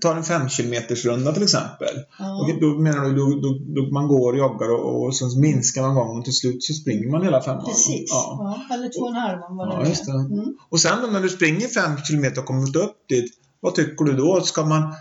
[0.00, 1.94] tar en fem kilometers runda till exempel.
[2.18, 2.40] Ja.
[2.40, 5.82] Och då menar du, då, då, då man går och joggar och, och sen minskar
[5.82, 7.64] man gången och till slut så springer man hela femman.
[7.64, 8.10] Precis.
[8.10, 8.56] Ja.
[8.68, 8.74] Ja.
[8.74, 10.12] Eller två och en halv vad det Ja, just det.
[10.12, 10.56] Mm.
[10.68, 14.12] Och sen då när du springer fem kilometer och kommit upp dit, vad tycker du
[14.12, 14.40] då?
[14.40, 14.94] Ska man,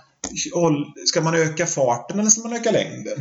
[1.06, 3.18] ska man öka farten eller ska man öka längden?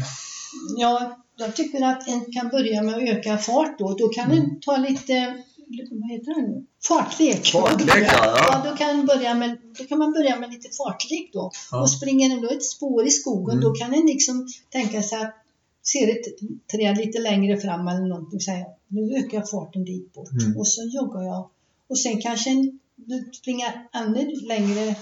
[0.76, 3.94] Ja, jag tycker att en kan börja med att öka fart då.
[3.98, 4.38] Då kan Mm.
[4.38, 5.34] en ta lite
[5.90, 6.66] vad heter det nu?
[6.88, 7.46] Fartlek.
[7.46, 8.70] Fartlek, ja, ja.
[8.70, 11.50] då, kan börja med, då kan man börja med lite fartlek då.
[11.70, 11.80] Ja.
[11.80, 13.64] Och springer ändå ett spår i skogen, Mm.
[13.64, 15.34] då kan en liksom tänka sig att
[15.92, 16.24] ser ett
[16.72, 20.56] träd lite längre fram eller någonting säga nu ökar jag farten dit bort Mm.
[20.58, 21.50] och så joggar jag.
[21.88, 22.78] Och sen kanske en,
[23.32, 24.94] springer ännu längre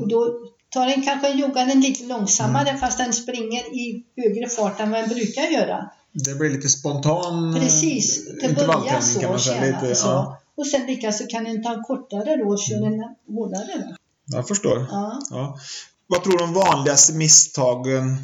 [0.00, 2.80] och då tar en kanske joggar den lite långsammare Mm.
[2.80, 5.90] fast den springer i högre fart än vad den brukar göra.
[6.12, 9.20] Det blir lite spontan eh, Precis, början intervallträning så.
[9.20, 9.64] kan man säga.
[9.80, 10.06] Lite, så.
[10.06, 13.02] ja, Och sen likaså kan en ta kortare då och köra en
[13.34, 13.96] hårdare.
[14.26, 14.86] Jag förstår.
[14.90, 15.18] Ja.
[15.30, 15.58] Ja.
[16.06, 18.16] Vad tror du de vanligaste misstagen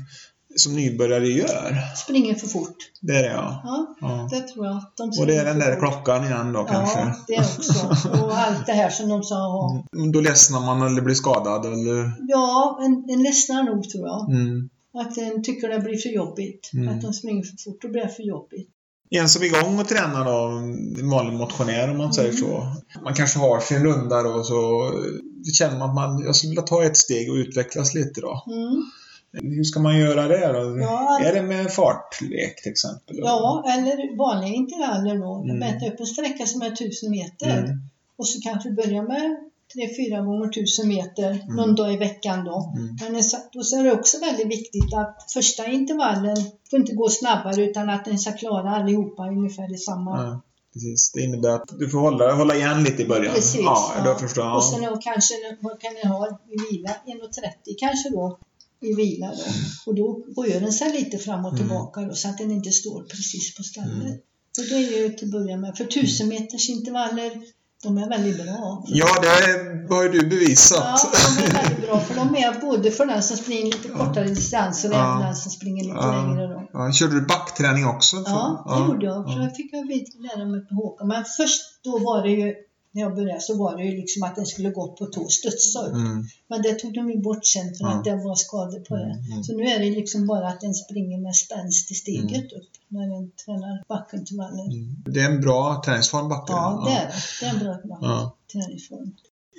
[0.57, 1.77] som nybörjare gör?
[1.97, 2.77] Springer för fort.
[3.01, 3.61] Det är det ja.
[3.65, 4.29] Ja, ja.
[4.31, 4.83] det tror jag.
[4.97, 5.79] De Och det är den där fort.
[5.81, 6.99] klockan igen då kanske?
[6.99, 7.87] Ja, det också.
[8.25, 9.71] Och allt det här som de sa.
[9.97, 12.13] Mm, Då ledsnar man eller blir skadad eller?
[12.29, 14.31] Ja, en, en ledsnar nog tror jag.
[14.31, 14.69] Mm.
[15.01, 16.71] Att en tycker det blir för jobbigt.
[16.75, 16.89] Mm.
[16.89, 18.69] Att de springer för fort, då blir för jobbigt.
[19.11, 20.49] En som är igång och tränar då,
[21.01, 22.41] en vanlig motionär om man säger Mm.
[22.41, 22.73] så.
[23.05, 24.91] Man kanske har sin runda då så
[25.59, 28.45] känner man att man, jag skulle vilja ta ett steg och utvecklas lite då.
[28.47, 28.83] Mm.
[29.33, 30.79] Hur ska man göra det då?
[30.81, 31.21] Ja.
[31.23, 33.17] Är det med fartlek till exempel?
[33.19, 35.35] Ja, eller vanliga intervaller då.
[35.35, 35.59] Mm.
[35.59, 37.59] Mäta upp en sträcka som är 1000 meter.
[37.59, 37.79] Mm.
[38.17, 41.57] Och så kanske börja med 3-4 gånger 1000 meter Mm.
[41.57, 42.73] någon dag i veckan då.
[42.77, 42.97] Mm.
[43.03, 46.37] Men då så är det också väldigt viktigt att första intervallen
[46.71, 50.11] får inte gå snabbare utan att den ska klara allihopa ungefär i samma.
[50.23, 50.43] Ja,
[50.73, 51.13] precis.
[51.13, 53.35] Det innebär att du får hålla, hålla igen lite i början.
[53.35, 53.61] Precis.
[53.61, 54.05] Ja, ja.
[54.05, 54.57] då förstår jag.
[54.57, 56.91] Och sen då kanske vad kan ni ha i vila?
[57.07, 58.39] 1.30 kanske då
[58.81, 59.43] i vila då.
[59.91, 61.59] Och då rör den sig lite fram och Mm.
[61.59, 64.03] tillbaka då, så att den inte står precis på stället.
[64.03, 64.19] Mm.
[64.53, 65.77] Så det är ju till att börja med.
[65.77, 67.43] För 1000 meters intervaller,
[67.83, 68.83] de är väldigt bra.
[68.87, 69.29] Ja, det
[69.95, 70.79] har ju du bevisat.
[70.85, 74.25] Ja, de är väldigt bra för de är både för den som springer lite kortare
[74.25, 75.11] distanser och Ja.
[75.15, 76.13] även den som springer lite Ja.
[76.23, 76.69] längre då.
[76.73, 78.17] Ja, körde du backträning också?
[78.27, 79.25] Ja, det gjorde jag.
[79.25, 79.43] För Ja.
[79.43, 79.87] jag fick jag
[80.37, 81.09] lära mig på Håkan.
[81.09, 82.55] Men först då var det ju,
[82.97, 85.87] när jag började, så var det ju liksom att den skulle gå på tå, studsa
[85.87, 85.95] upp.
[85.95, 86.25] Mm.
[86.49, 88.95] Men det tog de ju bort sen för att det var skador på.
[88.95, 89.45] Mm, mm.
[89.45, 92.61] Så nu är det liksom bara att den springer med spänst i steget Mm.
[92.61, 94.65] upp när den tränar backintervaller.
[94.65, 94.97] Mm.
[95.07, 96.57] Det är en bra träningsform, backen.
[96.57, 97.13] Ja, det är det.
[97.41, 99.13] Det är en bra, träningsform.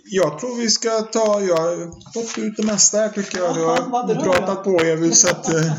[0.09, 3.55] Jag tror vi ska ta, jag har fått ut det mesta här tycker jag.
[3.55, 5.73] Du har pratat på er så att, eh,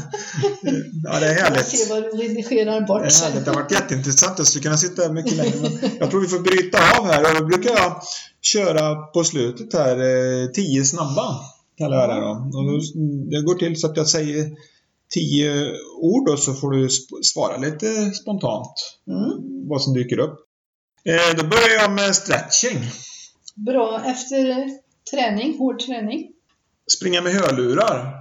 [1.05, 1.67] ja det är härligt.
[1.67, 3.45] ser vad du redigerar bort Det är härligt.
[3.45, 4.39] Det har varit jätteintressant.
[4.39, 5.57] Jag skulle kunna sitta här mycket längre.
[5.63, 7.23] Men jag tror vi får bryta av här.
[7.23, 8.03] Och då brukar jag
[8.43, 11.41] köra på slutet här eh, tio snabba.
[11.79, 12.59] Kallar jag det då.
[12.59, 12.81] Och då.
[13.31, 14.51] Det går till så att jag säger
[15.15, 16.89] tio ord och så får du
[17.23, 18.75] svara lite spontant.
[19.09, 19.69] Mm.
[19.69, 20.39] Vad som dyker upp.
[21.05, 22.79] Eh, då börjar jag med stretching.
[23.67, 24.67] Bra efter eh,
[25.11, 26.29] träning, hård träning.
[26.97, 28.15] Springa med hörlurar.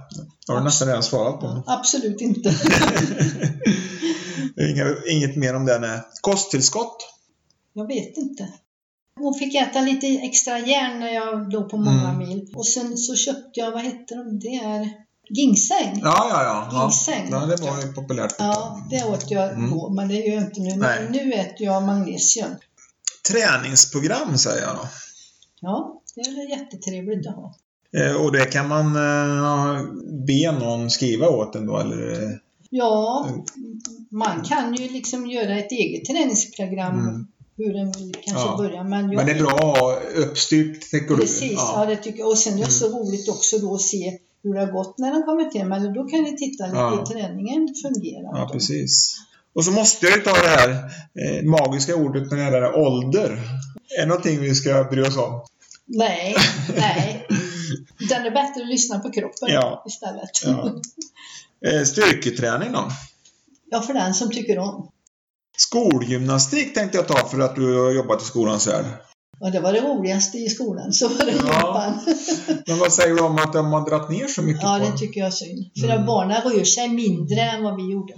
[0.46, 1.62] Det har du nästan redan svarat på.
[1.66, 2.54] Absolut inte.
[4.70, 5.78] Inga, inget mer om det.
[5.78, 6.00] Nej.
[6.20, 6.96] Kosttillskott.
[7.72, 8.48] Jag vet inte.
[9.16, 12.18] Hon fick äta lite extra järn när jag låg på många Mm.
[12.18, 12.52] mil.
[12.54, 14.38] Och sen så köpte jag, vad heter de?
[14.38, 14.88] Det är
[15.30, 16.00] ginseng.
[16.02, 16.82] Ja, ja, ja.
[16.82, 17.28] Ginseng.
[17.30, 18.34] ja det var ju populärt.
[18.38, 19.70] Ja, det åt jag Mm.
[19.70, 20.76] då, men det gör jag inte nu.
[20.76, 21.06] Nej.
[21.10, 22.50] Nu äter jag magnesium.
[23.28, 24.88] Träningsprogram säger jag då.
[25.60, 27.54] Ja, det är väl jättetrevligt att ha.
[27.96, 29.82] Eh, och det kan man eh,
[30.26, 32.38] be någon skriva åt en då, eller?
[32.70, 33.40] Ja, Mm.
[34.10, 37.26] man kan ju liksom göra ett eget träningsprogram Mm.
[37.56, 38.56] hur den vill kanske Ja.
[38.58, 38.84] börja.
[38.84, 41.20] Men, jag, Men det är bra att ha uppstyrt, tycker du?
[41.20, 41.72] Precis, ja.
[41.76, 41.86] Ja.
[41.86, 42.28] det tycker jag.
[42.28, 42.70] Och sen är det Mm.
[42.72, 45.72] så roligt också då att se hur det har gått när de kommer hem.
[45.72, 47.02] Eller då kan ni titta lite Ja.
[47.02, 48.38] i träningen fungerar.
[48.38, 49.14] ja, precis.
[49.58, 50.70] Och så måste jag ju ta det här
[51.20, 53.30] eh, magiska ordet när det gäller ålder.
[53.98, 55.40] Är det någonting vi ska bry oss om?
[55.86, 56.36] Nej,
[56.76, 57.26] nej.
[58.08, 59.84] Det är bättre att lyssna på kroppen Ja.
[59.88, 60.30] istället.
[60.44, 60.72] Ja.
[61.70, 62.88] Eh, styrketräning då?
[63.70, 64.88] Ja, för den som tycker om.
[65.56, 68.84] Skolgymnastik tänkte jag ta för att du har jobbat i skolans värld.
[69.40, 71.94] Och det var det roligaste i skolan, så var det Ja.
[72.66, 74.98] Men vad säger du om att de har dragit ner så mycket Ja, på det
[74.98, 75.64] tycker jag är synd.
[75.80, 76.00] För Mm.
[76.00, 78.14] att barnen rör sig mindre än vad vi gjorde.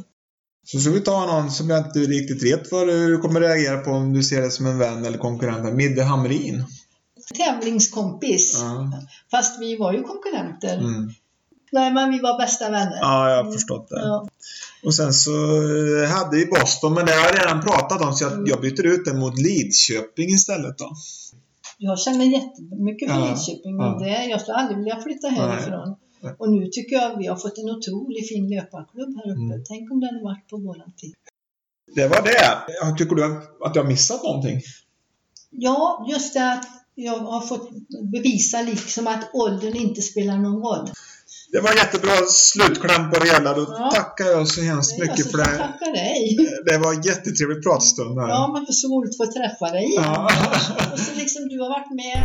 [0.65, 3.91] Så ska vi ta någon som jag inte riktigt vet vad du kommer reagera på
[3.91, 5.75] om du ser det som en vän eller konkurrent.
[5.75, 6.65] Midde Hamrin.
[7.35, 8.59] Tävlingskompis.
[8.61, 8.93] Ja.
[9.31, 10.79] Fast vi var ju konkurrenter.
[10.79, 11.11] Mm.
[11.73, 12.99] Nej, men vi var bästa vänner.
[13.01, 14.01] ja, jag har förstått det.
[14.01, 14.29] Ja.
[14.85, 15.31] Och sen så
[16.03, 18.87] eh, hade vi Boston, men det har jag redan pratat om så jag, jag byter
[18.87, 20.91] ut det mot Lidköping istället då.
[21.79, 23.99] Jag känner jättemycket för Ja, Lidköping, men ja.
[23.99, 25.89] det, jag skulle aldrig vilja flytta härifrån.
[25.89, 25.97] Nej.
[26.39, 29.41] Och nu tycker jag vi har fått en otroligt fin löparklubb här uppe.
[29.55, 29.65] Mm.
[29.69, 31.15] Tänk om den hade varit på våran tid.
[31.95, 32.59] Det var det.
[32.81, 33.25] Ja, Tycker du
[33.65, 34.61] att jag har missat någonting?
[35.51, 37.71] Ja, just det att jag har fått
[38.13, 40.91] bevisa liksom att åldern inte spelar någon roll.
[41.53, 43.55] Det var jättebra slutkläm på det hela.
[43.55, 43.91] Då Ja.
[43.95, 45.45] tackar jag så hemskt jag mycket för det.
[45.45, 46.37] tacka dig.
[46.67, 48.29] Det var en jättetrevlig pratstund här.
[48.29, 50.03] Ja, men det är så roligt att få träffa dig igen.
[50.05, 50.31] Ja.
[50.93, 52.19] Och så liksom du har varit med